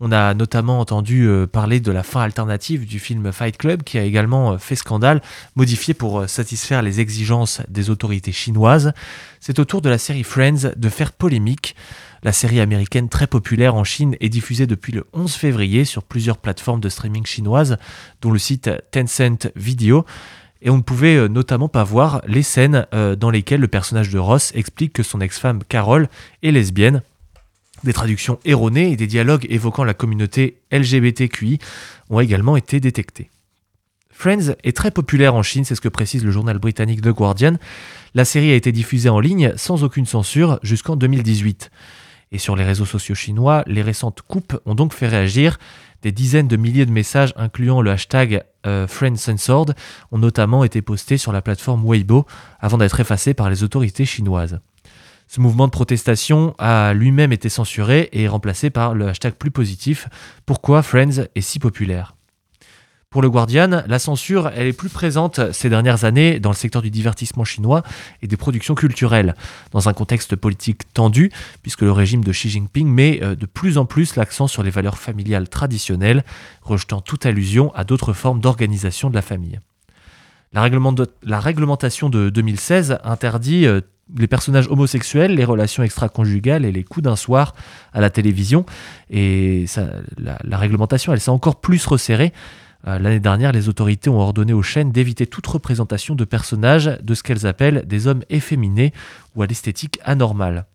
On 0.01 0.11
a 0.11 0.33
notamment 0.33 0.81
entendu 0.81 1.25
euh, 1.25 1.47
parler 1.47 1.79
de 1.79 1.89
la 1.89 2.03
fin 2.03 2.19
alternative 2.19 2.85
du 2.85 2.99
film 2.99 3.31
Fight 3.31 3.55
Club 3.55 3.81
qui 3.81 3.97
a 3.97 4.03
également 4.03 4.51
euh, 4.51 4.57
fait 4.57 4.75
scandale, 4.75 5.21
modifié 5.55 5.93
pour 5.93 6.19
euh, 6.19 6.27
satisfaire 6.27 6.81
les 6.81 6.99
exigences 6.99 7.61
des 7.69 7.89
autorités 7.89 8.33
chinoises. 8.33 8.91
C'est 9.39 9.57
au 9.57 9.63
tour 9.63 9.81
de 9.81 9.87
la 9.87 9.97
série 9.97 10.23
Friends 10.23 10.71
de 10.75 10.89
faire 10.89 11.13
polémique. 11.13 11.77
La 12.23 12.33
série 12.33 12.59
américaine 12.59 13.07
très 13.07 13.25
populaire 13.25 13.75
en 13.75 13.85
Chine 13.85 14.17
est 14.19 14.27
diffusée 14.27 14.67
depuis 14.67 14.91
le 14.91 15.05
11 15.13 15.33
février 15.33 15.85
sur 15.85 16.03
plusieurs 16.03 16.39
plateformes 16.39 16.81
de 16.81 16.89
streaming 16.89 17.25
chinoises, 17.25 17.77
dont 18.21 18.31
le 18.31 18.39
site 18.39 18.69
Tencent 18.91 19.47
Video. 19.55 20.05
Et 20.61 20.69
on 20.69 20.77
ne 20.77 20.81
pouvait 20.81 21.29
notamment 21.29 21.69
pas 21.69 21.83
voir 21.85 22.21
les 22.27 22.41
scènes 22.41 22.87
dans 22.91 23.29
lesquelles 23.29 23.61
le 23.61 23.67
personnage 23.67 24.09
de 24.09 24.17
Ross 24.17 24.51
explique 24.55 24.93
que 24.93 25.03
son 25.03 25.21
ex-femme 25.21 25.63
Carol 25.69 26.07
est 26.41 26.51
lesbienne, 26.51 27.03
des 27.85 27.93
traductions 27.93 28.39
erronées 28.43 28.91
et 28.91 28.95
des 28.97 29.07
dialogues 29.07 29.47
évoquant 29.49 29.83
la 29.83 29.93
communauté 29.93 30.57
LGBTQI 30.71 31.59
ont 32.09 32.19
également 32.19 32.57
été 32.57 32.79
détectés. 32.79 33.29
Friends 34.11 34.55
est 34.63 34.75
très 34.75 34.91
populaire 34.91 35.35
en 35.35 35.43
Chine, 35.43 35.65
c'est 35.65 35.75
ce 35.75 35.81
que 35.81 35.89
précise 35.89 36.23
le 36.23 36.31
journal 36.31 36.57
britannique 36.57 37.01
The 37.01 37.09
Guardian. 37.09 37.57
La 38.13 38.23
série 38.23 38.51
a 38.51 38.55
été 38.55 38.71
diffusée 38.71 39.09
en 39.09 39.19
ligne 39.19 39.53
sans 39.57 39.83
aucune 39.83 40.05
censure 40.05 40.57
jusqu'en 40.63 40.95
2018. 40.95 41.69
Et 42.31 42.37
sur 42.37 42.55
les 42.55 42.63
réseaux 42.63 42.85
sociaux 42.85 43.13
chinois, 43.13 43.63
les 43.67 43.81
récentes 43.81 44.21
coupes 44.21 44.57
ont 44.65 44.73
donc 44.73 44.93
fait 44.93 45.07
réagir. 45.07 45.57
Des 46.01 46.11
dizaines 46.11 46.47
de 46.47 46.55
milliers 46.55 46.85
de 46.85 46.91
messages 46.91 47.33
incluant 47.35 47.81
le 47.81 47.91
hashtag 47.91 48.43
euh, 48.65 48.87
FriendsCensored 48.87 49.75
ont 50.11 50.17
notamment 50.17 50.63
été 50.63 50.81
postés 50.81 51.17
sur 51.17 51.31
la 51.31 51.41
plateforme 51.41 51.83
Weibo 51.85 52.25
avant 52.59 52.77
d'être 52.77 52.99
effacés 52.99 53.33
par 53.33 53.49
les 53.49 53.63
autorités 53.63 54.05
chinoises. 54.05 54.59
Ce 55.35 55.41
mouvement 55.41 55.65
de 55.65 55.71
protestation 55.71 56.55
a 56.59 56.93
lui-même 56.93 57.33
été 57.33 57.49
censuré 57.49 58.07
et 58.13 58.29
remplacé 58.29 58.69
par 58.69 58.93
le 58.93 59.09
hashtag 59.09 59.33
plus 59.33 59.51
positif 59.51 60.07
Pourquoi 60.45 60.81
Friends 60.81 61.25
est 61.35 61.41
si 61.41 61.59
populaire? 61.59 62.15
Pour 63.09 63.21
le 63.21 63.29
Guardian, 63.29 63.83
la 63.85 63.99
censure 63.99 64.47
est 64.55 64.71
plus 64.71 64.87
présente 64.87 65.51
ces 65.51 65.67
dernières 65.67 66.05
années 66.05 66.39
dans 66.39 66.51
le 66.51 66.55
secteur 66.55 66.81
du 66.81 66.89
divertissement 66.89 67.43
chinois 67.43 67.83
et 68.21 68.27
des 68.27 68.37
productions 68.37 68.75
culturelles, 68.75 69.35
dans 69.71 69.89
un 69.89 69.93
contexte 69.93 70.37
politique 70.37 70.83
tendu, 70.93 71.33
puisque 71.63 71.81
le 71.81 71.91
régime 71.91 72.23
de 72.23 72.31
Xi 72.31 72.49
Jinping 72.49 72.87
met 72.87 73.19
euh, 73.21 73.35
de 73.35 73.45
plus 73.45 73.77
en 73.77 73.83
plus 73.83 74.15
l'accent 74.15 74.47
sur 74.47 74.63
les 74.63 74.71
valeurs 74.71 74.97
familiales 74.97 75.49
traditionnelles, 75.49 76.23
rejetant 76.61 77.01
toute 77.01 77.25
allusion 77.25 77.73
à 77.75 77.83
d'autres 77.83 78.13
formes 78.13 78.39
d'organisation 78.39 79.09
de 79.09 79.15
la 79.15 79.21
famille. 79.21 79.59
La, 80.53 80.69
la, 81.23 81.39
réglementation 81.41 82.09
de 82.09 82.29
2016 82.29 82.99
interdit 83.03 83.65
euh, 83.65 83.81
les 84.17 84.27
personnages 84.27 84.67
homosexuels, 84.67 85.33
les 85.33 85.45
relations 85.45 85.83
extra-conjugales 85.83 86.65
et 86.65 86.71
les 86.71 86.83
coups 86.83 87.03
d'un 87.03 87.15
soir 87.15 87.55
à 87.93 88.01
la 88.01 88.09
télévision. 88.09 88.65
Et 89.09 89.65
la, 90.17 90.57
réglementation, 90.57 91.13
elle 91.13 91.19
s'est 91.19 91.31
encore 91.31 91.59
plus 91.59 91.85
resserrée. 91.85 92.33
Euh, 92.87 92.99
l'année 92.99 93.19
dernière, 93.19 93.51
les 93.51 93.67
autorités 93.67 94.09
ont 94.09 94.19
ordonné 94.19 94.53
aux 94.53 94.61
chaînes 94.61 94.91
d'éviter 94.91 95.25
toute 95.25 95.47
représentation 95.47 96.13
de 96.13 96.23
personnages 96.23 96.97
de 97.01 97.13
ce 97.15 97.23
qu'elles 97.23 97.47
appellent 97.47 97.83
des 97.87 98.07
hommes 98.07 98.23
efféminés 98.29 98.93
ou 99.35 99.41
à 99.41 99.47
l'esthétique 99.47 99.99
anormale. 100.03 100.65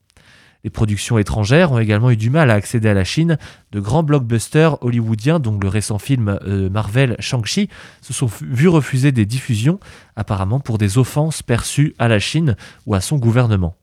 Les 0.62 0.70
productions 0.70 1.18
étrangères 1.18 1.72
ont 1.72 1.78
également 1.78 2.10
eu 2.10 2.16
du 2.16 2.28
mal 2.28 2.50
à 2.50 2.54
accéder 2.54 2.88
à 2.88 2.94
la 2.94 3.04
Chine. 3.04 3.38
De 3.72 3.80
grands 3.80 4.02
blockbusters 4.02 4.82
hollywoodiens, 4.82 5.40
dont 5.40 5.58
le 5.58 5.68
récent 5.68 5.98
film 5.98 6.38
euh, 6.46 6.68
Marvel 6.68 7.16
Shang-Chi, 7.18 7.68
se 8.02 8.12
sont 8.12 8.30
vus 8.42 8.68
refuser 8.68 9.10
des 9.12 9.24
diffusions, 9.24 9.80
apparemment 10.16 10.60
pour 10.60 10.76
des 10.76 10.98
offenses 10.98 11.42
perçues 11.42 11.94
à 11.98 12.08
la 12.08 12.18
Chine 12.18 12.56
ou 12.86 12.94
à 12.94 13.00
son 13.00 13.16
gouvernement. 13.16 13.76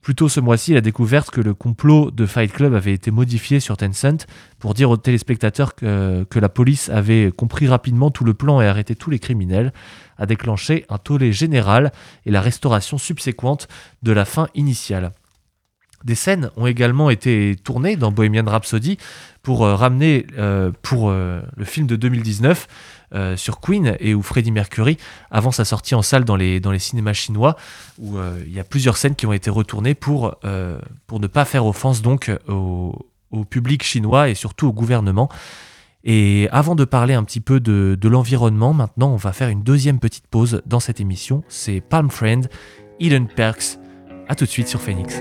Plus 0.00 0.16
tôt 0.16 0.28
ce 0.28 0.40
mois-ci, 0.40 0.74
la 0.74 0.80
découverte 0.80 1.30
que 1.30 1.40
le 1.40 1.54
complot 1.54 2.10
de 2.10 2.26
Fight 2.26 2.52
Club 2.52 2.74
avait 2.74 2.92
été 2.92 3.12
modifié 3.12 3.60
sur 3.60 3.76
Tencent 3.76 4.26
pour 4.58 4.74
dire 4.74 4.90
aux 4.90 4.96
téléspectateurs 4.96 5.76
que, 5.76 6.24
que 6.24 6.40
la 6.40 6.48
police 6.48 6.88
avait 6.88 7.30
compris 7.30 7.68
rapidement 7.68 8.10
tout 8.10 8.24
le 8.24 8.34
plan 8.34 8.60
et 8.60 8.66
arrêté 8.66 8.96
tous 8.96 9.10
les 9.10 9.20
criminels, 9.20 9.72
a 10.18 10.26
déclenché 10.26 10.84
un 10.88 10.98
tollé 10.98 11.32
général 11.32 11.92
et 12.26 12.32
la 12.32 12.40
restauration 12.40 12.98
subséquente 12.98 13.68
de 14.02 14.10
la 14.10 14.24
fin 14.24 14.48
initiale. 14.56 15.12
Des 16.04 16.14
scènes 16.14 16.50
ont 16.56 16.66
également 16.66 17.10
été 17.10 17.56
tournées 17.62 17.96
dans 17.96 18.10
Bohemian 18.10 18.44
Rhapsody 18.46 18.98
pour 19.42 19.64
euh, 19.64 19.74
ramener 19.74 20.26
euh, 20.38 20.70
pour 20.82 21.10
euh, 21.10 21.42
le 21.56 21.64
film 21.64 21.86
de 21.86 21.96
2019 21.96 22.66
sur 23.36 23.60
Queen 23.60 23.94
et 24.00 24.14
où 24.14 24.22
Freddie 24.22 24.52
Mercury, 24.52 24.96
avant 25.30 25.50
sa 25.50 25.66
sortie 25.66 25.94
en 25.94 26.00
salle 26.00 26.24
dans 26.24 26.34
les, 26.34 26.60
dans 26.60 26.72
les 26.72 26.78
cinémas 26.78 27.12
chinois, 27.12 27.58
où 27.98 28.16
il 28.46 28.50
y 28.50 28.58
a 28.58 28.64
plusieurs 28.64 28.96
scènes 28.96 29.14
qui 29.14 29.26
ont 29.26 29.34
été 29.34 29.50
retournées 29.50 29.94
pour, 29.94 30.34
pour 31.06 31.20
ne 31.20 31.26
pas 31.26 31.44
faire 31.44 31.66
offense 31.66 32.00
donc 32.00 32.30
au, 32.48 33.04
public 33.50 33.82
chinois 33.82 34.30
et 34.30 34.34
surtout 34.34 34.66
au 34.66 34.72
gouvernement. 34.72 35.28
Et 36.04 36.48
avant 36.52 36.74
de 36.74 36.86
parler 36.86 37.12
un 37.12 37.22
petit 37.24 37.40
peu 37.40 37.60
de, 37.60 37.98
de 38.00 38.08
l'environnement, 38.08 38.72
maintenant 38.72 39.12
on 39.12 39.16
va 39.16 39.34
faire 39.34 39.50
une 39.50 39.62
deuxième 39.62 39.98
petite 39.98 40.26
pause 40.26 40.62
dans 40.64 40.80
cette 40.80 40.98
émission. 40.98 41.44
C'est 41.48 41.82
Palm 41.82 42.08
Friend, 42.08 42.48
Eden 42.98 43.28
Perks. 43.28 43.78
A 44.26 44.34
tout 44.34 44.46
de 44.46 44.50
suite 44.50 44.68
sur 44.68 44.80
Phoenix. 44.80 45.20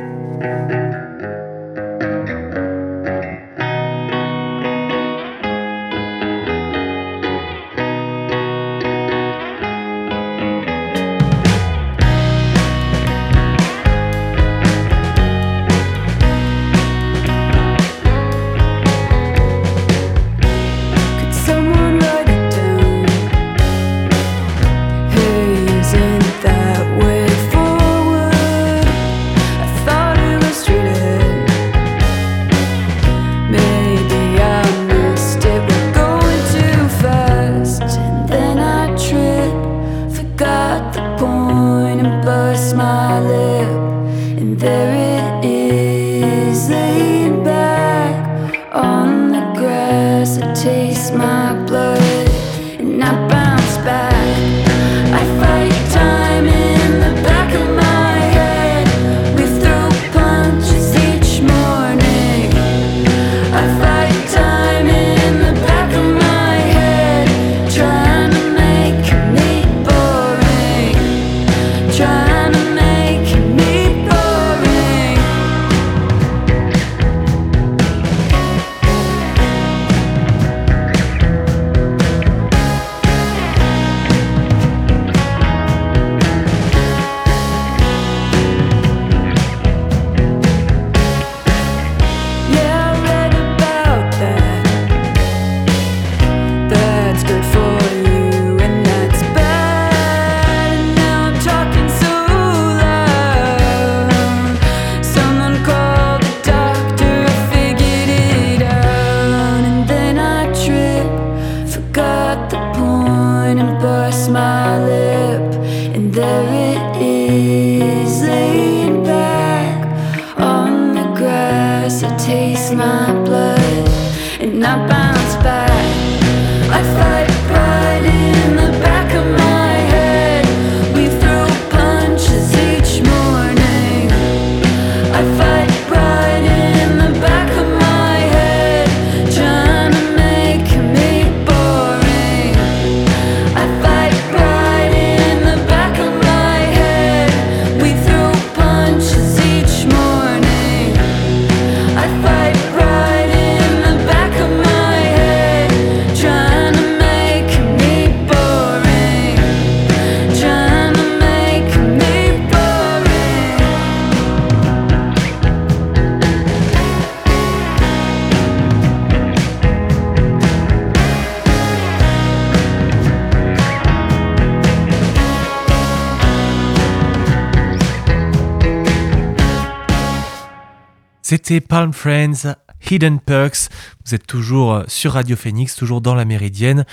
C'était 181.32 181.62
Palm 181.62 181.94
Friends, 181.94 182.58
Hidden 182.90 183.22
Perks. 183.22 183.70
Vous 184.06 184.14
êtes 184.14 184.28
toujours 184.28 184.84
sur 184.88 185.14
Radio 185.14 185.38
Phoenix, 185.38 185.78
toujours 185.78 186.02
dans 186.02 186.14
la 186.14 186.26
Méridienne. 186.26 186.84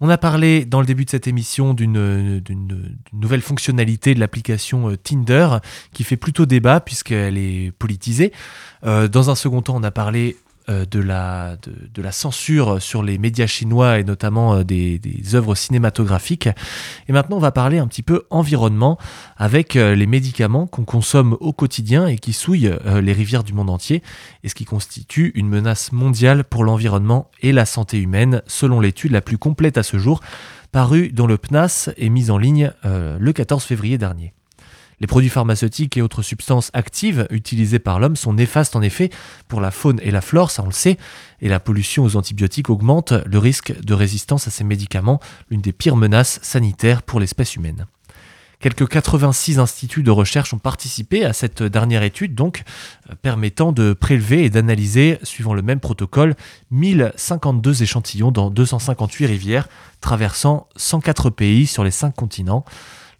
On 0.00 0.08
a 0.08 0.16
parlé 0.16 0.64
dans 0.64 0.80
le 0.80 0.86
début 0.86 1.04
de 1.04 1.10
cette 1.10 1.26
émission 1.26 1.74
d'une 1.74 2.42
nouvelle 3.12 3.42
fonctionnalité 3.42 4.14
de 4.14 4.20
l'application 4.20 4.88
euh, 4.88 4.96
Tinder 4.96 5.58
qui 5.92 6.02
fait 6.02 6.16
plutôt 6.16 6.46
débat 6.46 6.80
puisqu'elle 6.80 7.36
est 7.36 7.72
politisée. 7.78 8.32
Euh, 8.86 9.06
dans 9.06 9.28
un 9.28 9.34
second 9.34 9.60
temps, 9.60 9.76
on 9.76 9.82
a 9.82 9.90
parlé 9.90 10.38
euh, 10.38 10.43
de, 10.68 11.00
la, 11.00 11.56
de, 11.56 12.02
la 12.02 12.12
censure 12.12 12.80
sur 12.80 13.02
les 13.02 13.18
médias 13.18 13.46
chinois 13.46 13.98
et 13.98 14.04
notamment 14.04 14.54
euh, 14.54 14.64
des, 14.64 14.98
des, 14.98 15.34
œuvres 15.34 15.54
cinématographiques. 15.54 16.48
Et 17.08 17.12
maintenant, 17.12 17.36
on 17.36 17.40
va 17.40 17.52
parler 17.52 17.78
un 17.78 17.86
petit 17.86 18.02
peu 18.02 18.24
environnement 18.30 18.98
avec 19.36 19.76
euh, 19.76 19.94
les 19.94 20.06
médicaments 20.06 20.66
qu'on 20.66 20.84
consomme 20.84 21.36
au 21.40 21.52
quotidien 21.52 22.06
et 22.06 22.16
qui 22.16 22.32
souillent 22.32 22.74
les 22.84 23.12
rivières 23.12 23.44
du 23.44 23.52
monde 23.52 23.70
entier, 23.70 24.02
et 24.42 24.48
ce 24.48 24.54
qui 24.54 24.64
constitue 24.64 25.32
une 25.34 25.48
menace 25.48 25.92
mondiale 25.92 26.44
pour 26.44 26.64
l'environnement 26.64 27.30
et 27.42 27.52
la 27.52 27.66
santé 27.66 27.98
humaine, 27.98 28.42
selon 28.46 28.80
l'étude 28.80 29.12
la 29.12 29.20
plus 29.20 29.38
complète 29.38 29.78
à 29.78 29.82
ce 29.82 29.98
jour, 29.98 30.20
parue 30.72 31.10
dans 31.10 31.26
le 31.26 31.38
PNAS 31.38 31.90
et 31.96 32.08
mise 32.08 32.30
en 32.30 32.38
ligne 32.38 32.72
le 32.84 33.32
14 33.32 33.62
février 33.64 33.98
dernier. 33.98 34.34
Les 35.00 35.06
produits 35.06 35.30
pharmaceutiques 35.30 35.96
et 35.96 36.02
autres 36.02 36.22
substances 36.22 36.70
actives 36.72 37.26
utilisées 37.30 37.78
par 37.78 37.98
l'homme 38.00 38.16
sont 38.16 38.32
néfastes 38.32 38.76
en 38.76 38.82
effet 38.82 39.10
pour 39.48 39.60
la 39.60 39.70
faune 39.70 40.00
et 40.02 40.10
la 40.10 40.20
flore, 40.20 40.50
ça 40.50 40.62
on 40.62 40.66
le 40.66 40.72
sait, 40.72 40.98
et 41.40 41.48
la 41.48 41.60
pollution 41.60 42.04
aux 42.04 42.16
antibiotiques 42.16 42.70
augmente 42.70 43.12
le 43.12 43.38
risque 43.38 43.78
de 43.80 43.94
résistance 43.94 44.46
à 44.48 44.50
ces 44.50 44.64
médicaments, 44.64 45.20
l'une 45.50 45.60
des 45.60 45.72
pires 45.72 45.96
menaces 45.96 46.38
sanitaires 46.42 47.02
pour 47.02 47.20
l'espèce 47.20 47.56
humaine. 47.56 47.86
Quelques 48.64 48.88
86 48.88 49.58
instituts 49.58 50.02
de 50.02 50.10
recherche 50.10 50.54
ont 50.54 50.58
participé 50.58 51.24
à 51.24 51.34
cette 51.34 51.62
dernière 51.62 52.02
étude, 52.02 52.34
donc 52.34 52.62
euh, 53.10 53.14
permettant 53.20 53.72
de 53.72 53.92
prélever 53.92 54.44
et 54.44 54.48
d'analyser, 54.48 55.18
suivant 55.22 55.52
le 55.52 55.60
même 55.60 55.80
protocole, 55.80 56.34
1052 56.70 57.82
échantillons 57.82 58.30
dans 58.30 58.50
258 58.50 59.26
rivières, 59.26 59.68
traversant 60.00 60.66
104 60.76 61.28
pays 61.28 61.66
sur 61.66 61.84
les 61.84 61.90
5 61.90 62.14
continents. 62.14 62.64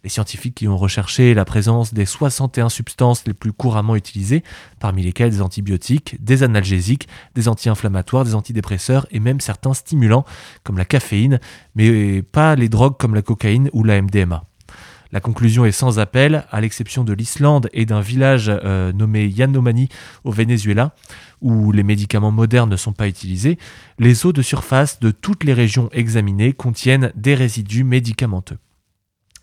Les 0.04 0.10
scientifiques 0.10 0.54
qui 0.54 0.68
ont 0.68 0.76
recherché 0.76 1.32
la 1.32 1.46
présence 1.46 1.94
des 1.94 2.04
61 2.04 2.68
substances 2.68 3.26
les 3.26 3.32
plus 3.32 3.54
couramment 3.54 3.96
utilisées, 3.96 4.44
parmi 4.78 5.02
lesquelles 5.02 5.30
des 5.30 5.40
antibiotiques, 5.40 6.22
des 6.22 6.42
analgésiques, 6.42 7.08
des 7.34 7.48
anti-inflammatoires, 7.48 8.26
des 8.26 8.34
antidépresseurs 8.34 9.06
et 9.10 9.18
même 9.18 9.40
certains 9.40 9.72
stimulants 9.72 10.26
comme 10.62 10.76
la 10.76 10.84
caféine, 10.84 11.40
mais 11.74 12.20
pas 12.20 12.54
les 12.54 12.68
drogues 12.68 12.98
comme 12.98 13.14
la 13.14 13.22
cocaïne 13.22 13.70
ou 13.72 13.82
la 13.82 14.02
MDMA. 14.02 14.44
La 15.10 15.20
conclusion 15.20 15.64
est 15.64 15.72
sans 15.72 15.98
appel, 15.98 16.44
à 16.50 16.60
l'exception 16.60 17.02
de 17.02 17.14
l'Islande 17.14 17.70
et 17.72 17.86
d'un 17.86 18.00
village 18.02 18.50
euh, 18.50 18.92
nommé 18.92 19.26
Yanomani 19.26 19.88
au 20.24 20.32
Venezuela, 20.32 20.94
où 21.40 21.72
les 21.72 21.82
médicaments 21.82 22.32
modernes 22.32 22.68
ne 22.68 22.76
sont 22.76 22.92
pas 22.92 23.08
utilisés, 23.08 23.58
les 23.98 24.26
eaux 24.26 24.34
de 24.34 24.42
surface 24.42 25.00
de 25.00 25.12
toutes 25.12 25.44
les 25.44 25.54
régions 25.54 25.88
examinées 25.92 26.52
contiennent 26.52 27.10
des 27.14 27.34
résidus 27.34 27.84
médicamenteux. 27.84 28.58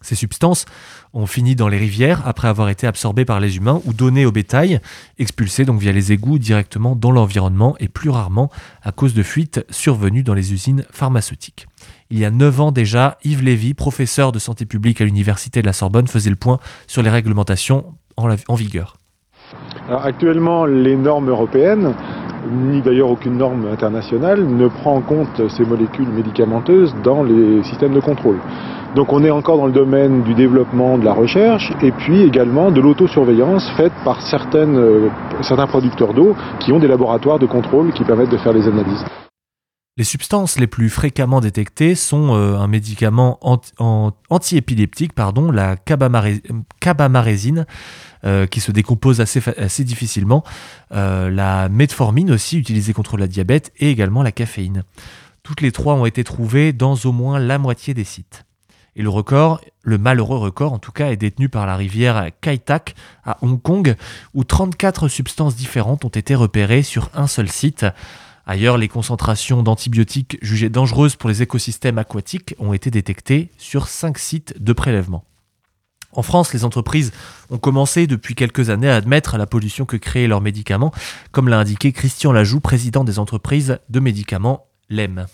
Ces 0.02 0.16
substances 0.16 0.66
ont 1.14 1.26
fini 1.26 1.56
dans 1.56 1.68
les 1.68 1.78
rivières 1.78 2.22
après 2.26 2.48
avoir 2.48 2.70
été 2.70 2.88
absorbées 2.88 3.26
par 3.26 3.40
les 3.40 3.58
humains 3.58 3.82
ou 3.86 3.94
données 3.94 4.26
au 4.26 4.32
bétail, 4.32 4.80
expulsées 5.20 5.66
donc 5.66 5.80
via 5.80 5.92
les 5.92 6.12
égouts 6.12 6.40
directement 6.40 6.96
dans 6.96 7.12
l'environnement 7.12 7.76
et 7.80 7.88
plus 7.88 8.10
rarement 8.10 8.50
à 8.84 8.92
cause 8.92 9.14
de 9.14 9.24
fuites 9.24 9.66
survenues 9.70 10.24
dans 10.24 10.34
les 10.34 10.54
usines 10.54 10.86
pharmaceutiques. 10.92 11.68
Il 12.10 12.20
y 12.20 12.26
a 12.26 12.32
9 12.32 12.62
ans 12.62 12.72
déjà, 12.72 13.18
Yves 13.24 13.44
Lévy, 13.44 13.74
professeur 13.74 14.32
de 14.32 14.40
santé 14.40 14.66
publique 14.66 15.02
à 15.02 15.06
l'université 15.06 15.62
de 15.62 15.66
la 15.66 15.74
Sorbonne, 15.74 16.08
faisait 16.08 16.30
le 16.30 16.36
point 16.36 16.60
sur 16.88 17.02
les 17.02 17.10
réglementations 17.10 17.86
en, 18.18 18.56
vigueur. 18.56 18.98
actuellement, 19.90 20.66
les 20.66 20.96
normes 20.96 21.30
européennes, 21.30 21.94
ni 22.52 22.82
d'ailleurs 22.82 23.10
aucune 23.10 23.38
norme 23.38 23.66
internationale, 23.66 24.46
ne 24.46 24.68
prend 24.68 24.96
en 24.96 25.02
compte 25.02 25.50
ces 25.50 25.64
molécules 25.64 26.10
médicamenteuses 26.10 26.94
dans 27.04 27.24
les 27.24 27.64
systèmes 27.64 27.94
de 27.94 28.00
contrôle. 28.00 28.40
Donc 28.96 29.14
on 29.14 29.24
est 29.24 29.30
encore 29.32 29.56
dans 29.56 29.68
le 29.68 29.72
domaine 29.72 30.22
du 30.24 30.34
développement 30.34 30.98
de 30.98 31.06
la 31.06 31.14
recherche 31.14 31.72
et 31.82 31.94
puis 31.94 32.24
également 32.24 32.72
de 32.72 32.82
l'autosurveillance 32.82 33.64
faite 33.78 33.94
par 34.04 34.22
certaines, 34.22 34.78
euh, 34.78 35.08
certains 35.42 35.68
producteurs 35.68 36.14
d'eau 36.14 36.36
qui 36.60 36.74
ont 36.74 36.80
des 36.80 36.90
laboratoires 36.90 37.40
de 37.40 37.46
contrôle 37.46 37.94
qui 37.94 38.04
permettent 38.04 38.32
de 38.32 38.38
faire 38.38 38.52
les 38.52 38.68
analyses. 38.68 39.06
Les 39.96 40.04
substances 40.04 40.60
les 40.60 40.68
plus 40.68 40.90
fréquemment 40.90 41.40
détectées 41.40 41.96
sont 41.96 42.36
euh, 42.36 42.58
un 42.58 42.68
médicament 42.68 43.40
antiépileptique, 44.30 45.14
pardon, 45.14 45.52
la 45.52 45.78
cabamarésine, 45.78 47.66
euh, 48.26 48.46
qui 48.46 48.60
se 48.60 48.74
décompose 48.74 49.22
assez, 49.22 49.42
assez 49.58 49.86
difficilement, 49.86 50.44
la 50.90 51.70
metformine 51.70 52.32
aussi 52.32 52.58
utilisée 52.58 52.94
contre 52.94 53.16
la 53.16 53.28
diabète 53.28 53.72
et 53.80 53.90
également 53.90 54.22
la 54.24 54.32
caféine. 54.34 54.84
Toutes 55.44 55.62
les 55.62 55.72
trois 55.72 55.96
ont 55.96 56.06
été 56.06 56.24
trouvées 56.24 56.74
dans 56.74 56.96
au 56.96 57.12
moins 57.12 57.40
la 57.40 57.58
moitié 57.58 57.94
des 57.94 58.04
sites. 58.04 58.46
Et 58.96 59.04
le 59.04 59.10
record, 59.10 59.62
le 59.84 59.98
malheureux 59.98 60.38
record 60.38 60.74
en 60.74 60.80
tout 60.80 60.92
cas, 60.92 61.12
est 61.12 61.18
détenu 61.18 61.50
par 61.50 61.66
la 61.66 61.76
rivière 61.76 62.30
Kai 62.42 62.58
Tak 62.58 62.96
à 63.24 63.38
Hong 63.42 63.62
Kong, 63.62 63.96
où 64.34 64.44
34 64.44 65.08
substances 65.08 65.56
différentes 65.56 66.04
ont 66.04 66.10
été 66.10 66.36
repérées 66.36 66.84
sur 66.84 67.10
un 67.14 67.28
seul 67.28 67.50
site. 67.50 67.86
Ailleurs, 68.46 68.78
les 68.78 68.88
concentrations 68.88 69.64
d'antibiotiques 69.64 70.38
jugées 70.42 70.70
dangereuses 70.70 71.16
pour 71.16 71.30
les 71.30 71.42
écosystèmes 71.42 72.00
aquatiques 72.00 72.56
ont 72.60 72.74
été 72.74 72.92
détectées 72.92 73.52
sur 73.58 73.88
5 73.88 74.18
sites 74.18 74.62
de 74.62 74.74
prélèvement. 74.74 75.24
En 76.14 76.24
France, 76.24 76.54
les 76.54 76.66
entreprises 76.66 77.14
ont 77.50 77.58
commencé 77.58 78.06
depuis 78.08 78.36
quelques 78.36 78.70
années 78.70 78.90
à 78.90 78.96
admettre 78.96 79.38
la 79.38 79.46
pollution 79.46 79.86
que 79.86 79.96
créaient 79.96 80.28
leurs 80.28 80.42
médicaments, 80.42 80.92
comme 81.32 81.48
l'a 81.48 81.60
indiqué 81.60 81.94
Christian 81.94 82.34
Lajoux, 82.34 82.60
président 82.60 83.06
des 83.06 83.20
entreprises 83.20 83.80
de 83.90 84.00
médicaments 84.02 84.66
LEM 84.90 85.28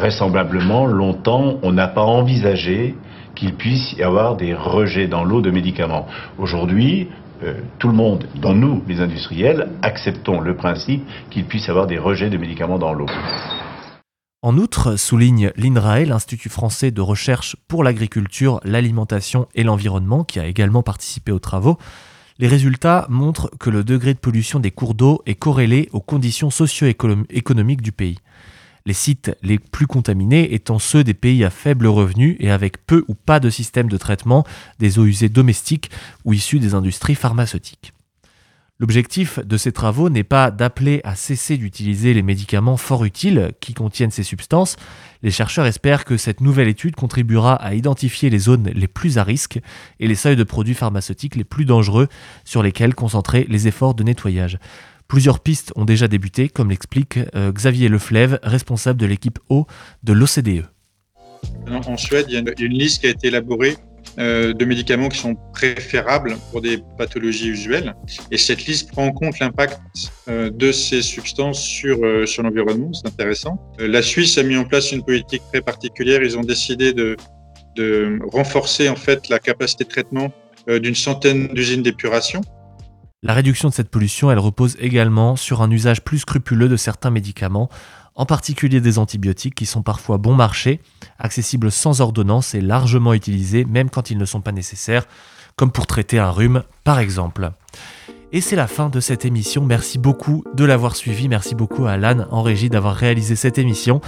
vraisemblablement, 0.00 0.86
longtemps, 0.86 1.58
on 1.62 1.72
n'a 1.72 1.86
pas 1.86 2.02
envisagé 2.02 2.94
qu'il 3.34 3.54
puisse 3.54 3.92
y 3.98 4.02
avoir 4.02 4.34
des 4.34 4.54
rejets 4.54 5.08
dans 5.08 5.24
l'eau 5.24 5.42
de 5.42 5.50
médicaments. 5.50 6.06
Aujourd'hui, 6.38 7.08
euh, 7.42 7.60
tout 7.78 7.88
le 7.88 7.94
monde, 7.94 8.26
dont 8.36 8.54
nous, 8.54 8.82
les 8.88 9.00
industriels, 9.00 9.68
acceptons 9.82 10.40
le 10.40 10.56
principe 10.56 11.02
qu'il 11.28 11.44
puisse 11.44 11.66
y 11.66 11.70
avoir 11.70 11.86
des 11.86 11.98
rejets 11.98 12.30
de 12.30 12.38
médicaments 12.38 12.78
dans 12.78 12.94
l'eau. 12.94 13.06
En 14.40 14.56
outre, 14.56 14.96
souligne 14.96 15.52
l'INRAE, 15.56 16.06
l'Institut 16.06 16.48
français 16.48 16.90
de 16.90 17.02
recherche 17.02 17.56
pour 17.68 17.84
l'agriculture, 17.84 18.58
l'alimentation 18.64 19.48
et 19.54 19.64
l'environnement, 19.64 20.24
qui 20.24 20.40
a 20.40 20.46
également 20.46 20.82
participé 20.82 21.30
aux 21.30 21.38
travaux, 21.38 21.76
les 22.38 22.48
résultats 22.48 23.04
montrent 23.10 23.50
que 23.60 23.68
le 23.68 23.84
degré 23.84 24.14
de 24.14 24.18
pollution 24.18 24.60
des 24.60 24.70
cours 24.70 24.94
d'eau 24.94 25.20
est 25.26 25.34
corrélé 25.34 25.90
aux 25.92 26.00
conditions 26.00 26.48
socio-économiques 26.48 27.82
du 27.82 27.92
pays 27.92 28.16
les 28.90 28.94
sites 28.94 29.30
les 29.44 29.60
plus 29.60 29.86
contaminés 29.86 30.52
étant 30.52 30.80
ceux 30.80 31.04
des 31.04 31.14
pays 31.14 31.44
à 31.44 31.50
faible 31.50 31.86
revenu 31.86 32.36
et 32.40 32.50
avec 32.50 32.84
peu 32.86 33.04
ou 33.06 33.14
pas 33.14 33.38
de 33.38 33.48
système 33.48 33.88
de 33.88 33.96
traitement 33.96 34.44
des 34.80 34.98
eaux 34.98 35.04
usées 35.04 35.28
domestiques 35.28 35.92
ou 36.24 36.32
issues 36.32 36.58
des 36.58 36.74
industries 36.74 37.14
pharmaceutiques. 37.14 37.92
L'objectif 38.80 39.38
de 39.38 39.56
ces 39.56 39.70
travaux 39.70 40.10
n'est 40.10 40.24
pas 40.24 40.50
d'appeler 40.50 41.02
à 41.04 41.14
cesser 41.14 41.56
d'utiliser 41.56 42.14
les 42.14 42.22
médicaments 42.22 42.76
fort 42.76 43.04
utiles 43.04 43.52
qui 43.60 43.74
contiennent 43.74 44.10
ces 44.10 44.24
substances. 44.24 44.74
Les 45.22 45.30
chercheurs 45.30 45.66
espèrent 45.66 46.04
que 46.04 46.16
cette 46.16 46.40
nouvelle 46.40 46.66
étude 46.66 46.96
contribuera 46.96 47.54
à 47.54 47.74
identifier 47.74 48.28
les 48.28 48.40
zones 48.40 48.72
les 48.74 48.88
plus 48.88 49.18
à 49.18 49.22
risque 49.22 49.60
et 50.00 50.08
les 50.08 50.16
seuils 50.16 50.34
de 50.34 50.42
produits 50.42 50.74
pharmaceutiques 50.74 51.36
les 51.36 51.44
plus 51.44 51.64
dangereux 51.64 52.08
sur 52.44 52.64
lesquels 52.64 52.96
concentrer 52.96 53.46
les 53.48 53.68
efforts 53.68 53.94
de 53.94 54.02
nettoyage. 54.02 54.58
Plusieurs 55.10 55.40
pistes 55.40 55.72
ont 55.74 55.84
déjà 55.84 56.06
débuté, 56.06 56.48
comme 56.48 56.70
l'explique 56.70 57.18
euh, 57.34 57.50
Xavier 57.50 57.88
Leflève, 57.88 58.38
responsable 58.44 59.00
de 59.00 59.06
l'équipe 59.06 59.40
eau 59.48 59.66
de 60.04 60.12
l'OCDE. 60.12 60.66
En 61.68 61.96
Suède, 61.96 62.26
il 62.28 62.34
y 62.34 62.36
a 62.36 62.64
une 62.64 62.78
liste 62.78 63.00
qui 63.00 63.08
a 63.08 63.10
été 63.10 63.26
élaborée 63.26 63.76
euh, 64.20 64.52
de 64.52 64.64
médicaments 64.64 65.08
qui 65.08 65.18
sont 65.18 65.34
préférables 65.52 66.36
pour 66.52 66.60
des 66.60 66.78
pathologies 66.96 67.48
usuelles. 67.48 67.96
Et 68.30 68.38
cette 68.38 68.66
liste 68.66 68.92
prend 68.92 69.06
en 69.06 69.10
compte 69.10 69.40
l'impact 69.40 69.80
euh, 70.28 70.48
de 70.48 70.70
ces 70.70 71.02
substances 71.02 71.60
sur, 71.60 71.98
l'environnement. 72.40 72.92
C'est 72.92 73.08
intéressant. 73.08 73.58
la 73.80 74.02
Suisse 74.02 74.38
a 74.38 74.44
mis 74.44 74.56
en 74.56 74.64
place 74.64 74.92
une 74.92 75.02
politique 75.02 75.42
très 75.52 75.60
particulière. 75.60 76.22
Ils 76.22 76.38
ont 76.38 76.44
décidé 76.44 76.92
de, 76.92 77.16
de 77.74 78.20
renforcer 78.30 78.88
en 78.88 78.94
fait 78.96 79.28
la 79.28 79.40
capacité 79.40 79.82
de 79.82 79.88
traitement 79.88 80.30
d'une 80.68 80.94
centaine 80.94 81.48
d'usines 81.48 81.82
d'épuration 81.82 82.42
la 83.22 83.34
réduction 83.34 83.68
de 83.68 83.74
cette 83.74 83.90
pollution, 83.90 84.30
elle 84.30 84.38
repose 84.38 84.76
également 84.80 85.36
sur 85.36 85.60
un 85.60 85.70
usage 85.70 86.02
plus 86.02 86.20
scrupuleux 86.20 86.68
de 86.68 86.76
certains 86.76 87.10
médicaments, 87.10 87.68
en 88.14 88.24
particulier 88.24 88.80
des 88.80 88.98
antibiotiques 88.98 89.54
qui 89.54 89.66
sont 89.66 89.82
parfois 89.82 90.16
bon 90.16 90.34
marché, 90.34 90.80
accessibles 91.18 91.70
sans 91.70 92.00
ordonnance 92.00 92.54
et 92.54 92.60
largement 92.60 93.12
utilisés 93.12 93.64
même 93.64 93.90
quand 93.90 94.10
ils 94.10 94.18
ne 94.18 94.24
sont 94.24 94.40
pas 94.40 94.52
nécessaires, 94.52 95.06
comme 95.56 95.70
pour 95.70 95.86
traiter 95.86 96.18
un 96.18 96.30
rhume 96.30 96.62
par 96.82 96.98
exemple. 96.98 97.50
Et 98.32 98.40
c'est 98.40 98.56
la 98.56 98.68
fin 98.68 98.90
de 98.90 99.00
cette 99.00 99.24
émission. 99.24 99.64
Merci 99.64 99.98
beaucoup 99.98 100.44
de 100.54 100.64
l'avoir 100.64 100.94
suivi. 100.94 101.28
Merci 101.28 101.54
beaucoup 101.54 101.86
à 101.86 101.92
Alan 101.92 102.26
en 102.30 102.42
régie 102.42 102.68
d'avoir 102.68 102.94
réalisé 102.94 103.34
cette 103.34 103.58
émission. 103.58 104.00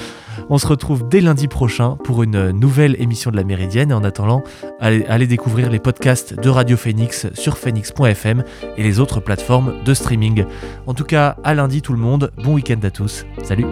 On 0.48 0.58
se 0.58 0.66
retrouve 0.66 1.08
dès 1.08 1.20
lundi 1.20 1.48
prochain 1.48 1.96
pour 2.04 2.22
une 2.22 2.50
nouvelle 2.50 2.94
émission 3.00 3.32
de 3.32 3.36
la 3.36 3.44
Méridienne. 3.44 3.90
Et 3.90 3.94
en 3.94 4.04
attendant, 4.04 4.44
allez, 4.80 5.26
découvrir 5.26 5.70
les 5.70 5.80
podcasts 5.80 6.34
de 6.38 6.48
Radio 6.48 6.76
Phoenix 6.76 7.26
sur 7.34 7.58
phoenix.fm 7.58 8.44
et 8.76 8.82
les 8.82 9.00
autres 9.00 9.20
plateformes 9.20 9.82
de 9.84 9.94
streaming. 9.94 10.44
En 10.86 10.94
tout 10.94 11.04
cas, 11.04 11.36
à 11.42 11.54
lundi 11.54 11.82
tout 11.82 11.92
le 11.92 11.98
monde. 11.98 12.30
Bon 12.44 12.54
week-end 12.54 12.80
à 12.84 12.90
tous. 12.90 13.24
Salut 13.42 13.66